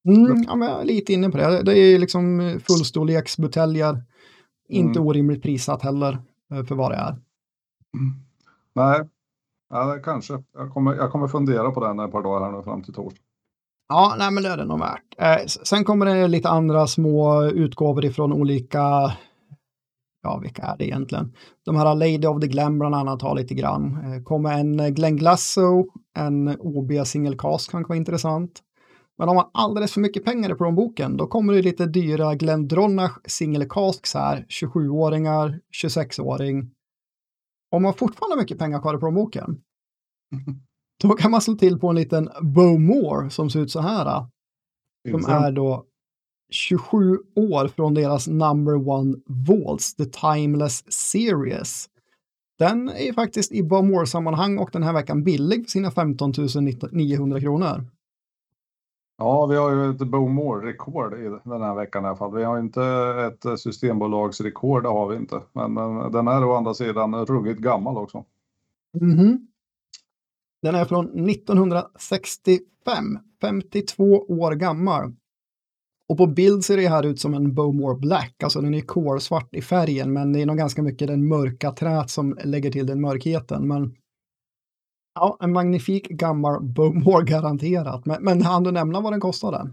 Mm, 0.08 0.44
ja, 0.46 0.56
men 0.56 0.68
jag 0.68 0.80
är 0.80 0.84
lite 0.84 1.12
inne 1.12 1.30
på 1.30 1.36
det. 1.36 1.62
Det 1.62 1.78
är 1.78 1.98
liksom 1.98 2.40
fullstorleksbuteljer. 2.68 4.02
Inte 4.68 4.98
mm. 4.98 5.08
orimligt 5.08 5.42
prissatt 5.42 5.82
heller 5.82 6.18
äh, 6.52 6.64
för 6.64 6.74
vad 6.74 6.90
det 6.90 6.96
är. 6.96 7.10
Mm. 7.10 8.14
Nej, 8.74 9.08
Ja, 9.70 9.98
kanske. 10.04 10.42
Jag 10.54 10.70
kommer, 10.70 10.94
jag 10.94 11.12
kommer 11.12 11.28
fundera 11.28 11.70
på 11.70 11.84
den 11.84 12.00
ett 12.00 12.12
par 12.12 12.22
dagar 12.22 12.46
här 12.46 12.52
nu 12.52 12.62
fram 12.62 12.82
till 12.82 12.94
torsdag. 12.94 13.22
Ja, 13.88 14.14
nej, 14.18 14.30
men 14.30 14.42
det 14.42 14.48
är 14.48 14.56
det 14.56 14.64
nog 14.64 14.78
värt. 14.78 15.14
Eh, 15.18 15.46
sen 15.46 15.84
kommer 15.84 16.06
det 16.06 16.28
lite 16.28 16.48
andra 16.48 16.86
små 16.86 17.44
utgåvor 17.44 18.04
ifrån 18.04 18.32
olika, 18.32 19.12
ja 20.22 20.38
vilka 20.42 20.62
är 20.62 20.76
det 20.76 20.84
egentligen? 20.86 21.32
De 21.64 21.76
här 21.76 21.94
Lady 21.94 22.26
of 22.26 22.40
the 22.40 22.46
Glam 22.46 22.78
bland 22.78 22.94
annat 22.94 23.22
har 23.22 23.34
lite 23.34 23.54
grann. 23.54 23.98
Eh, 24.04 24.22
kommer 24.22 24.52
en 24.52 24.94
Glenn 24.94 25.16
Glasso, 25.16 25.86
en 26.18 26.56
OB 26.60 27.06
single 27.06 27.36
cast 27.38 27.70
kan 27.70 27.82
vara 27.82 27.96
intressant. 27.96 28.62
Men 29.18 29.28
om 29.28 29.36
man 29.36 29.50
alldeles 29.52 29.92
för 29.92 30.00
mycket 30.00 30.24
pengar 30.24 30.52
i 30.52 30.54
plånboken, 30.54 31.16
då 31.16 31.26
kommer 31.26 31.52
det 31.52 31.62
lite 31.62 31.86
dyra 31.86 32.34
Glenn 32.34 32.68
Dronach 32.68 33.18
single 33.24 33.66
casks 33.68 34.14
här, 34.14 34.46
27-åringar, 34.48 35.60
26-åring 35.82 36.70
om 37.70 37.82
man 37.82 37.94
fortfarande 37.94 38.36
har 38.36 38.42
mycket 38.42 38.58
pengar 38.58 38.80
kvar 38.80 38.96
i 38.96 38.98
plånboken, 38.98 39.60
då 41.02 41.08
kan 41.08 41.30
man 41.30 41.40
slå 41.40 41.54
till 41.54 41.78
på 41.78 41.88
en 41.88 41.96
liten 41.96 42.28
Bowmore 42.40 43.30
som 43.30 43.50
ser 43.50 43.60
ut 43.60 43.70
så 43.70 43.80
här. 43.80 44.26
Som 45.10 45.24
är 45.24 45.52
då 45.52 45.86
27 46.50 47.18
år 47.36 47.68
från 47.68 47.94
deras 47.94 48.28
number 48.28 48.88
one 48.88 49.16
Vaults, 49.26 49.94
The 49.94 50.04
Timeless 50.04 50.92
Series. 50.92 51.88
Den 52.58 52.88
är 52.88 53.12
faktiskt 53.12 53.52
i 53.52 53.62
Bowmore-sammanhang 53.62 54.58
och 54.58 54.70
den 54.72 54.82
här 54.82 54.92
veckan 54.92 55.24
billig 55.24 55.64
för 55.64 55.70
sina 55.70 55.90
15 55.90 56.32
900 56.92 57.40
kronor. 57.40 57.90
Ja, 59.18 59.46
vi 59.46 59.56
har 59.56 59.70
ju 59.70 59.90
ett 59.90 59.98
Bowmore-rekord 59.98 61.14
i 61.14 61.38
den 61.44 61.62
här 61.62 61.74
veckan 61.74 62.04
i 62.04 62.06
alla 62.06 62.16
fall. 62.16 62.34
Vi 62.34 62.44
har 62.44 62.58
inte 62.58 62.82
ett 63.26 63.60
systembolagsrekord, 63.60 64.82
det 64.82 64.88
har 64.88 65.08
vi 65.08 65.16
inte. 65.16 65.42
Men, 65.52 65.74
men 65.74 66.12
den 66.12 66.28
är 66.28 66.44
å 66.44 66.54
andra 66.54 66.74
sidan 66.74 67.26
ruggigt 67.26 67.60
gammal 67.60 67.96
också. 67.96 68.24
Mm 69.00 69.18
-hmm. 69.18 69.38
Den 70.62 70.74
är 70.74 70.84
från 70.84 71.28
1965, 71.30 73.18
52 73.40 74.04
år 74.28 74.52
gammal. 74.52 75.12
Och 76.08 76.16
på 76.16 76.26
bild 76.26 76.64
ser 76.64 76.76
det 76.76 76.88
här 76.88 77.06
ut 77.06 77.20
som 77.20 77.34
en 77.34 77.54
Bowmore 77.54 77.98
Black, 77.98 78.42
alltså 78.42 78.60
den 78.60 78.74
är 78.74 78.80
kolsvart 78.80 79.54
i 79.54 79.62
färgen, 79.62 80.12
men 80.12 80.32
det 80.32 80.42
är 80.42 80.46
nog 80.46 80.56
ganska 80.56 80.82
mycket 80.82 81.08
den 81.08 81.28
mörka 81.28 81.72
trät 81.72 82.10
som 82.10 82.38
lägger 82.44 82.70
till 82.70 82.86
den 82.86 83.00
mörkheten. 83.00 83.68
Men 83.68 83.96
Ja, 85.18 85.36
en 85.40 85.52
magnifik 85.52 86.08
gammal 86.08 86.62
Bowmore 86.62 87.24
garanterat. 87.24 88.06
Men, 88.06 88.24
men 88.24 88.42
hann 88.42 88.62
du 88.62 88.70
nämna 88.70 89.00
vad 89.00 89.12
den 89.12 89.20
kostade? 89.20 89.70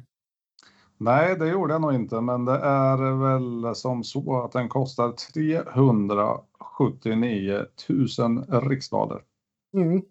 Nej, 0.98 1.38
det 1.38 1.48
gjorde 1.48 1.74
jag 1.74 1.82
nog 1.82 1.94
inte, 1.94 2.22
men 2.22 2.46
det 2.46 2.58
är 2.58 3.12
väl 3.12 3.76
som 3.76 4.04
så 4.04 4.44
att 4.44 4.52
den 4.52 4.70
kostar 4.70 5.12
379 5.34 7.66
000 7.90 8.08
riksdaler. 8.70 9.22
Mm. 9.78 10.02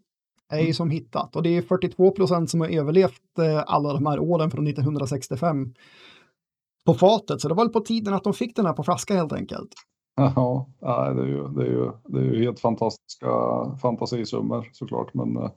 Det 0.50 0.56
är 0.56 0.60
ju 0.60 0.74
som 0.74 0.90
hittat 0.90 1.36
och 1.36 1.42
det 1.42 1.56
är 1.56 1.62
42 1.62 2.10
procent 2.10 2.50
som 2.50 2.60
har 2.60 2.68
överlevt 2.68 3.38
eh, 3.38 3.62
alla 3.66 3.92
de 3.92 4.06
här 4.06 4.18
åren 4.18 4.50
från 4.50 4.66
1965 4.66 5.74
på 6.84 6.94
fatet. 6.94 7.40
Så 7.40 7.48
det 7.48 7.54
var 7.54 7.64
väl 7.64 7.72
på 7.72 7.80
tiden 7.80 8.14
att 8.14 8.24
de 8.24 8.34
fick 8.34 8.56
den 8.56 8.66
här 8.66 8.72
på 8.72 8.82
flaska 8.82 9.14
helt 9.14 9.32
enkelt. 9.32 9.74
Ja, 10.14 10.66
det 10.80 11.22
är 11.22 11.26
ju, 11.26 11.48
det 11.48 11.62
är 11.62 11.66
ju, 11.66 11.92
det 12.04 12.18
är 12.18 12.22
ju 12.22 12.44
helt 12.44 12.60
fantastiska 12.60 13.26
fantasisummor 13.82 14.68
såklart. 14.72 15.14
Men, 15.14 15.36
eh, 15.36 15.50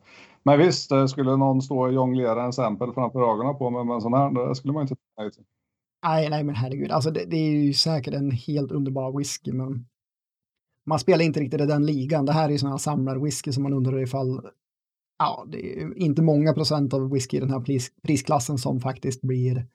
men 0.44 0.60
visst, 0.60 0.92
eh, 0.92 1.06
skulle 1.06 1.38
någon 1.38 1.62
stå 1.62 1.80
och 1.80 1.94
jonglera 1.94 2.44
en 2.44 2.54
sample 2.54 2.94
framför 2.94 3.34
ögonen 3.34 3.58
på 3.58 3.70
mig 3.70 3.86
med 3.86 3.96
en 3.96 4.02
sån 4.02 4.14
här, 4.14 4.48
det 4.48 4.56
skulle 4.56 4.74
man 4.74 4.82
inte 4.82 4.96
nej 5.18 5.32
till. 5.32 5.44
Nej, 6.04 6.30
nej, 6.30 6.44
men 6.44 6.56
herregud, 6.56 6.92
alltså 6.92 7.12
det, 7.12 7.26
det, 7.26 7.38
är 7.38 7.52
ju 7.52 7.74
säkert 7.74 8.14
en 8.14 8.32
helt 8.32 8.72
underbar 8.72 9.18
whisky, 9.18 9.52
men 9.52 9.86
man 10.86 11.00
spelar 11.00 11.26
inte 11.26 11.40
riktigt 11.40 11.62
i 11.62 11.66
den 11.66 11.86
ligan. 11.86 12.26
Det 12.26 12.34
här 12.34 12.48
är 12.48 12.52
ju 12.52 12.58
sådana 12.58 12.74
här 12.74 12.78
samlarwhisky 12.78 13.52
som 13.52 13.64
man 13.64 13.74
undrar 13.74 14.02
ifall, 14.02 14.50
ja, 15.20 15.46
det 15.48 15.80
är 15.80 15.98
inte 15.98 16.22
många 16.22 16.54
procent 16.54 16.94
av 16.94 17.12
whisky 17.12 17.38
i 17.38 17.40
den 17.40 17.50
här 17.50 17.60
pris, 17.60 17.92
prisklassen 18.02 18.58
som 18.58 18.80
faktiskt 18.80 19.22
blir, 19.22 19.68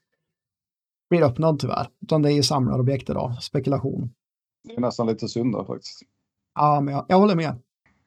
blir 1.10 1.22
öppnad 1.22 1.58
tyvärr, 1.58 1.88
utan 2.02 2.22
det 2.22 2.32
är 2.32 2.34
ju 2.34 2.42
samlarobjekt 2.42 3.10
idag, 3.10 3.42
spekulation. 3.42 4.12
Det 4.64 4.74
är 4.76 4.80
nästan 4.80 5.06
lite 5.06 5.28
synd 5.28 5.54
där 5.54 5.64
faktiskt. 5.64 6.02
Ja, 6.54 6.80
men 6.80 6.94
jag, 6.94 7.06
jag 7.08 7.18
håller 7.18 7.36
med. 7.36 7.58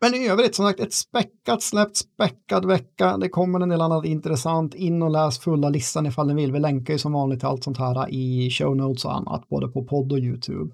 Men 0.02 0.13
i 0.13 0.28
övrigt, 0.28 0.56
som 0.56 0.66
sagt, 0.66 0.80
ett 0.80 0.94
späckat 0.94 1.62
släppt, 1.62 1.98
späckad 1.98 2.66
vecka. 2.66 3.18
Det 3.18 3.30
kommer 3.30 3.60
en 3.60 3.70
del 3.70 3.82
annat 3.82 4.06
intressant. 4.06 4.76
In 4.76 5.02
och 5.04 5.12
läs 5.12 5.39
fulla 5.39 5.70
listan 5.70 6.06
ifall 6.06 6.28
ni 6.28 6.34
vill. 6.34 6.52
Vi 6.52 6.60
länkar 6.60 6.94
ju 6.94 7.00
som 7.00 7.13
vanligt 7.13 7.39
till 7.39 7.48
allt 7.48 7.63
sånt 7.63 7.78
här 7.78 8.10
i 8.10 8.50
show 8.50 8.76
notes 8.76 9.06
och 9.06 9.16
annat, 9.16 9.50
både 9.50 9.68
på 9.68 9.84
podd 9.84 10.12
och 10.12 10.20
YouTube. 10.20 10.74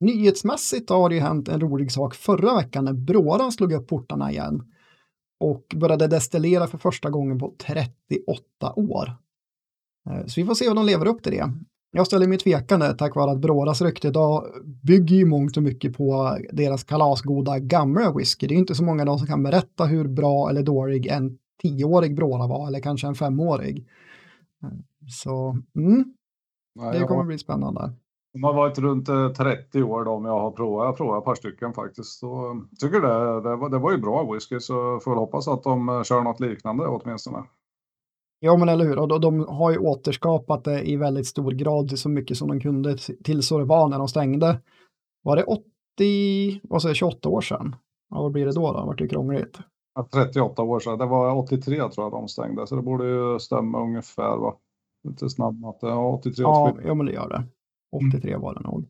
Nyhetsmässigt 0.00 0.90
har 0.90 1.08
det 1.08 1.14
ju 1.14 1.20
hänt 1.20 1.48
en 1.48 1.60
rolig 1.60 1.92
sak 1.92 2.14
förra 2.14 2.56
veckan 2.56 2.84
när 2.84 2.92
Bråran 2.92 3.52
slog 3.52 3.72
upp 3.72 3.88
portarna 3.88 4.30
igen 4.30 4.72
och 5.40 5.64
började 5.76 6.06
destillera 6.06 6.66
för 6.66 6.78
första 6.78 7.10
gången 7.10 7.38
på 7.38 7.54
38 7.58 8.72
år. 8.76 9.16
Eh, 10.10 10.26
så 10.26 10.40
vi 10.40 10.46
får 10.46 10.54
se 10.54 10.68
om 10.68 10.76
de 10.76 10.86
lever 10.86 11.06
upp 11.06 11.22
till 11.22 11.32
det. 11.32 11.52
Jag 11.92 12.06
ställer 12.06 12.26
mig 12.26 12.38
tvekande 12.38 12.94
tack 12.94 13.14
vare 13.16 13.30
att 13.30 13.40
Brådas 13.40 13.82
rykte 13.82 14.08
idag 14.08 14.44
bygger 14.82 15.16
ju 15.16 15.24
mångt 15.24 15.56
och 15.56 15.62
mycket 15.62 15.96
på 15.96 16.38
deras 16.52 16.84
kalasgoda 16.84 17.58
gamla 17.58 18.12
whisky. 18.12 18.46
Det 18.46 18.54
är 18.54 18.58
inte 18.58 18.74
så 18.74 18.84
många 18.84 19.04
de 19.04 19.18
som 19.18 19.26
kan 19.26 19.42
berätta 19.42 19.84
hur 19.84 20.08
bra 20.08 20.50
eller 20.50 20.62
dålig 20.62 21.06
en 21.06 21.38
tioårig 21.62 22.16
Bråda 22.16 22.46
var 22.46 22.68
eller 22.68 22.80
kanske 22.80 23.06
en 23.06 23.14
femårig. 23.14 23.86
Så 25.08 25.56
mm, 25.76 26.04
det 26.92 27.06
kommer 27.06 27.24
bli 27.24 27.38
spännande. 27.38 27.92
De 28.32 28.44
har 28.44 28.54
varit 28.54 28.78
runt 28.78 29.06
30 29.36 29.78
eh, 29.78 29.88
år 29.90 30.04
då, 30.04 30.18
men 30.18 30.32
jag 30.32 30.40
har 30.40 30.50
provat, 30.50 30.86
jag 30.86 30.96
provat 30.96 31.18
ett 31.18 31.24
par 31.24 31.34
stycken 31.34 31.72
faktiskt. 31.72 32.18
Så, 32.18 32.62
tycker 32.80 33.00
det, 33.00 33.48
det, 33.50 33.56
var, 33.56 33.70
det 33.70 33.78
var 33.78 33.92
ju 33.92 33.98
bra 33.98 34.32
whisky 34.32 34.60
så 34.60 35.00
får 35.00 35.10
väl 35.10 35.18
hoppas 35.18 35.48
att 35.48 35.62
de 35.62 35.88
eh, 35.88 36.02
kör 36.02 36.22
något 36.22 36.40
liknande 36.40 36.86
åtminstone. 36.86 37.38
Ja, 38.40 38.56
men 38.56 38.68
eller 38.68 38.84
hur. 38.84 38.98
Och 38.98 39.20
de 39.20 39.46
har 39.48 39.70
ju 39.70 39.78
återskapat 39.78 40.64
det 40.64 40.90
i 40.90 40.96
väldigt 40.96 41.26
stor 41.26 41.52
grad 41.52 41.98
så 41.98 42.08
mycket 42.08 42.36
som 42.36 42.48
de 42.48 42.60
kunde 42.60 42.96
till 42.98 43.42
så 43.42 43.58
det 43.58 43.64
var 43.64 43.88
när 43.88 43.98
de 43.98 44.08
stängde. 44.08 44.60
Var 45.22 45.36
det 45.36 45.44
80, 45.44 46.60
vad 46.62 46.82
säger 46.82 46.94
28 46.94 47.28
år 47.28 47.40
sedan? 47.40 47.76
Ja, 48.10 48.22
vad 48.22 48.32
blir 48.32 48.46
det 48.46 48.52
då? 48.52 48.72
då? 48.72 48.86
Vart 48.86 48.98
det 48.98 49.08
krångligt? 49.08 49.58
38 50.12 50.62
år 50.62 50.80
sedan. 50.80 50.98
Det 50.98 51.06
var 51.06 51.36
83 51.36 51.76
tror 51.76 52.04
jag 52.04 52.12
de 52.12 52.28
stängde, 52.28 52.66
så 52.66 52.76
det 52.76 52.82
borde 52.82 53.08
ju 53.08 53.38
stämma 53.38 53.82
ungefär. 53.82 54.36
Va? 54.36 54.56
Lite 55.08 55.30
snabb 55.30 55.60
matte. 55.60 55.86
Ja, 55.86 56.12
83, 56.14 56.42
Ja, 56.42 56.70
84. 56.70 56.88
ja, 56.88 56.94
men 56.94 57.06
det 57.06 57.12
gör 57.12 57.28
det. 57.28 57.44
83 58.12 58.36
var 58.36 58.54
det 58.54 58.60
nog. 58.60 58.88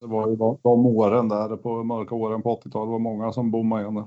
Det 0.00 0.06
var 0.06 0.28
ju 0.28 0.36
de, 0.36 0.58
de 0.62 0.86
åren 0.86 1.28
där 1.28 1.56
på 1.56 1.84
mörka 1.84 2.14
åren 2.14 2.42
på 2.42 2.56
80-talet. 2.56 2.88
Det 2.88 2.92
var 2.92 2.98
många 2.98 3.32
som 3.32 3.50
bommade 3.50 3.82
igen 3.82 3.94
där. 3.94 4.04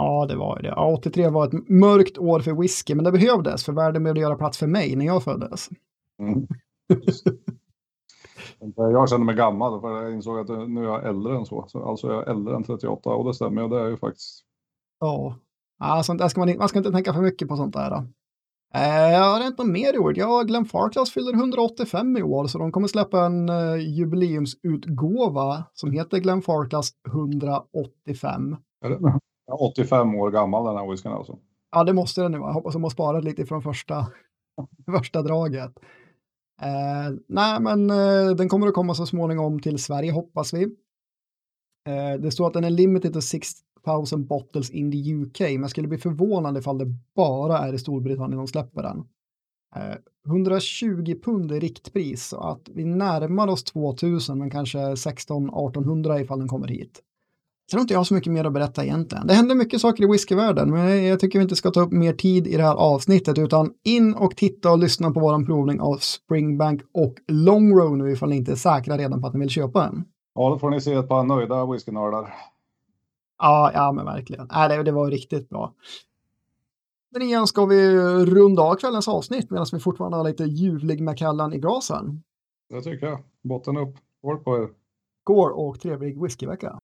Ja, 0.00 0.26
det 0.26 0.36
var 0.36 0.56
ju 0.56 0.62
det. 0.62 0.68
Ja, 0.68 0.94
83 0.98 1.28
var 1.28 1.46
ett 1.46 1.68
mörkt 1.68 2.18
år 2.18 2.40
för 2.40 2.52
whisky, 2.52 2.94
men 2.94 3.04
det 3.04 3.12
behövdes 3.12 3.64
för 3.64 3.72
världen 3.72 4.02
behövde 4.02 4.20
göra 4.20 4.36
plats 4.36 4.58
för 4.58 4.66
mig 4.66 4.96
när 4.96 5.06
jag 5.06 5.22
föddes. 5.22 5.68
Mm. 6.18 6.46
Jag 8.76 9.08
kände 9.08 9.26
mig 9.26 9.34
gammal 9.34 9.80
för 9.80 10.02
jag 10.02 10.12
insåg 10.12 10.38
att 10.38 10.68
nu 10.68 10.80
är 10.80 10.84
jag 10.84 11.06
äldre 11.06 11.36
än 11.36 11.46
så. 11.46 11.64
så 11.68 11.84
alltså 11.84 12.12
jag 12.12 12.28
är 12.28 12.30
äldre 12.30 12.56
än 12.56 12.64
38 12.64 13.10
och 13.10 13.24
det 13.24 13.34
stämmer 13.34 13.62
ju. 13.62 13.68
Det 13.68 13.76
är 13.76 13.80
jag 13.80 13.90
ju 13.90 13.96
faktiskt. 13.96 14.44
Ja, 15.00 15.36
ja 15.78 16.02
sånt 16.02 16.20
där 16.20 16.28
ska 16.28 16.40
man, 16.40 16.58
man 16.58 16.68
ska 16.68 16.78
inte 16.78 16.92
tänka 16.92 17.12
för 17.12 17.20
mycket 17.20 17.48
på 17.48 17.56
sånt 17.56 17.74
där. 17.74 17.90
Då. 17.90 17.96
Eh, 18.74 19.12
jag 19.12 19.24
har 19.24 19.46
inte 19.46 19.64
mer 19.64 19.94
i 19.94 19.98
år. 19.98 20.18
Ja, 20.18 20.42
Glenn 20.42 20.64
Farclas 20.64 21.10
fyller 21.10 21.32
185 21.32 22.16
i 22.16 22.22
år, 22.22 22.46
så 22.46 22.58
de 22.58 22.72
kommer 22.72 22.88
släppa 22.88 23.26
en 23.26 23.48
eh, 23.48 23.76
jubileumsutgåva 23.76 25.64
som 25.72 25.90
heter 25.90 26.18
Glenn 26.18 26.42
Farclas 26.42 26.90
185. 27.08 28.56
Är 28.84 28.90
det? 28.90 29.18
85 29.52 30.14
år 30.14 30.30
gammal 30.30 30.64
den 30.64 30.76
här 30.76 30.90
whiskyn 30.90 31.12
alltså. 31.12 31.38
Ja, 31.72 31.84
det 31.84 31.92
måste 31.92 32.22
den 32.22 32.32
nu 32.32 32.38
vara. 32.38 32.48
Jag 32.48 32.54
hoppas 32.54 32.72
de 32.72 32.82
har 32.82 32.90
sparat 32.90 33.24
lite 33.24 33.46
från 33.46 33.62
första, 33.62 34.06
första 34.86 35.22
draget. 35.22 35.72
Eh, 36.62 37.14
nej, 37.28 37.60
men 37.60 37.90
eh, 37.90 38.30
den 38.36 38.48
kommer 38.48 38.66
att 38.66 38.74
komma 38.74 38.94
så 38.94 39.06
småningom 39.06 39.60
till 39.60 39.78
Sverige, 39.78 40.12
hoppas 40.12 40.54
vi. 40.54 40.62
Eh, 41.88 42.20
det 42.20 42.30
står 42.30 42.46
att 42.46 42.52
den 42.52 42.64
är 42.64 42.70
limited 42.70 43.12
to 43.12 43.20
6000 43.20 44.26
bottles 44.26 44.70
in 44.70 44.92
the 44.92 45.14
UK, 45.14 45.40
men 45.40 45.60
jag 45.60 45.70
skulle 45.70 45.88
bli 45.88 45.98
förvånad 45.98 46.58
ifall 46.58 46.78
det 46.78 46.94
bara 47.16 47.58
är 47.58 47.72
i 47.72 47.78
Storbritannien 47.78 48.38
de 48.38 48.46
släpper 48.46 48.82
den. 48.82 48.98
Eh, 49.76 49.96
120 50.26 51.14
pund 51.22 51.52
är 51.52 51.60
riktpris, 51.60 52.26
så 52.26 52.40
att 52.40 52.68
vi 52.68 52.84
närmar 52.84 53.48
oss 53.48 53.64
2000, 53.64 54.38
men 54.38 54.50
kanske 54.50 54.78
16-1800 54.78 56.20
ifall 56.20 56.38
den 56.38 56.48
kommer 56.48 56.68
hit. 56.68 57.02
Sen 57.70 57.78
har 57.78 57.82
inte 57.82 57.94
jag 57.94 58.06
så 58.06 58.14
mycket 58.14 58.32
mer 58.32 58.44
att 58.44 58.52
berätta 58.52 58.84
egentligen. 58.84 59.26
Det 59.26 59.34
händer 59.34 59.54
mycket 59.54 59.80
saker 59.80 60.04
i 60.04 60.06
whiskyvärlden, 60.06 60.70
men 60.70 61.04
jag 61.04 61.20
tycker 61.20 61.38
vi 61.38 61.42
inte 61.42 61.56
ska 61.56 61.70
ta 61.70 61.80
upp 61.80 61.92
mer 61.92 62.12
tid 62.12 62.46
i 62.46 62.56
det 62.56 62.62
här 62.62 62.74
avsnittet, 62.74 63.38
utan 63.38 63.72
in 63.84 64.14
och 64.14 64.36
titta 64.36 64.70
och 64.70 64.78
lyssna 64.78 65.10
på 65.10 65.20
våran 65.20 65.46
provning 65.46 65.80
av 65.80 65.96
Springbank 65.96 66.82
och 66.94 67.14
Longrow 67.28 67.96
nu 67.96 68.12
ifall 68.12 68.28
ni 68.28 68.36
inte 68.36 68.52
är 68.52 68.56
säkra 68.56 68.98
redan 68.98 69.20
på 69.20 69.26
att 69.26 69.34
ni 69.34 69.40
vill 69.40 69.50
köpa 69.50 69.86
en. 69.86 70.04
Ja, 70.34 70.50
då 70.50 70.58
får 70.58 70.70
ni 70.70 70.80
se 70.80 70.92
ett 70.92 71.08
par 71.08 71.24
nöjda 71.24 71.66
whiskynördar. 71.66 72.34
Ja, 73.38 73.70
ja 73.74 73.92
men 73.92 74.04
verkligen. 74.04 74.48
Nej, 74.52 74.68
det, 74.68 74.82
det 74.82 74.92
var 74.92 75.10
riktigt 75.10 75.48
bra. 75.48 75.74
Men 77.12 77.22
igen 77.22 77.46
ska 77.46 77.64
vi 77.66 77.96
runda 78.24 78.62
av 78.62 78.74
kvällens 78.74 79.08
avsnitt 79.08 79.50
medan 79.50 79.66
vi 79.72 79.80
fortfarande 79.80 80.16
har 80.16 80.24
lite 80.24 80.44
ljuvlig 80.44 81.02
Macallan 81.02 81.52
i 81.52 81.58
glasen. 81.58 82.22
Det 82.68 82.82
tycker 82.82 83.06
jag. 83.06 83.18
Botten 83.42 83.76
upp. 83.76 83.96
Skål 84.18 84.38
på 84.38 84.56
er. 84.56 84.68
Går 85.24 85.50
och 85.50 85.80
trevlig 85.80 86.22
whiskyvecka. 86.22 86.79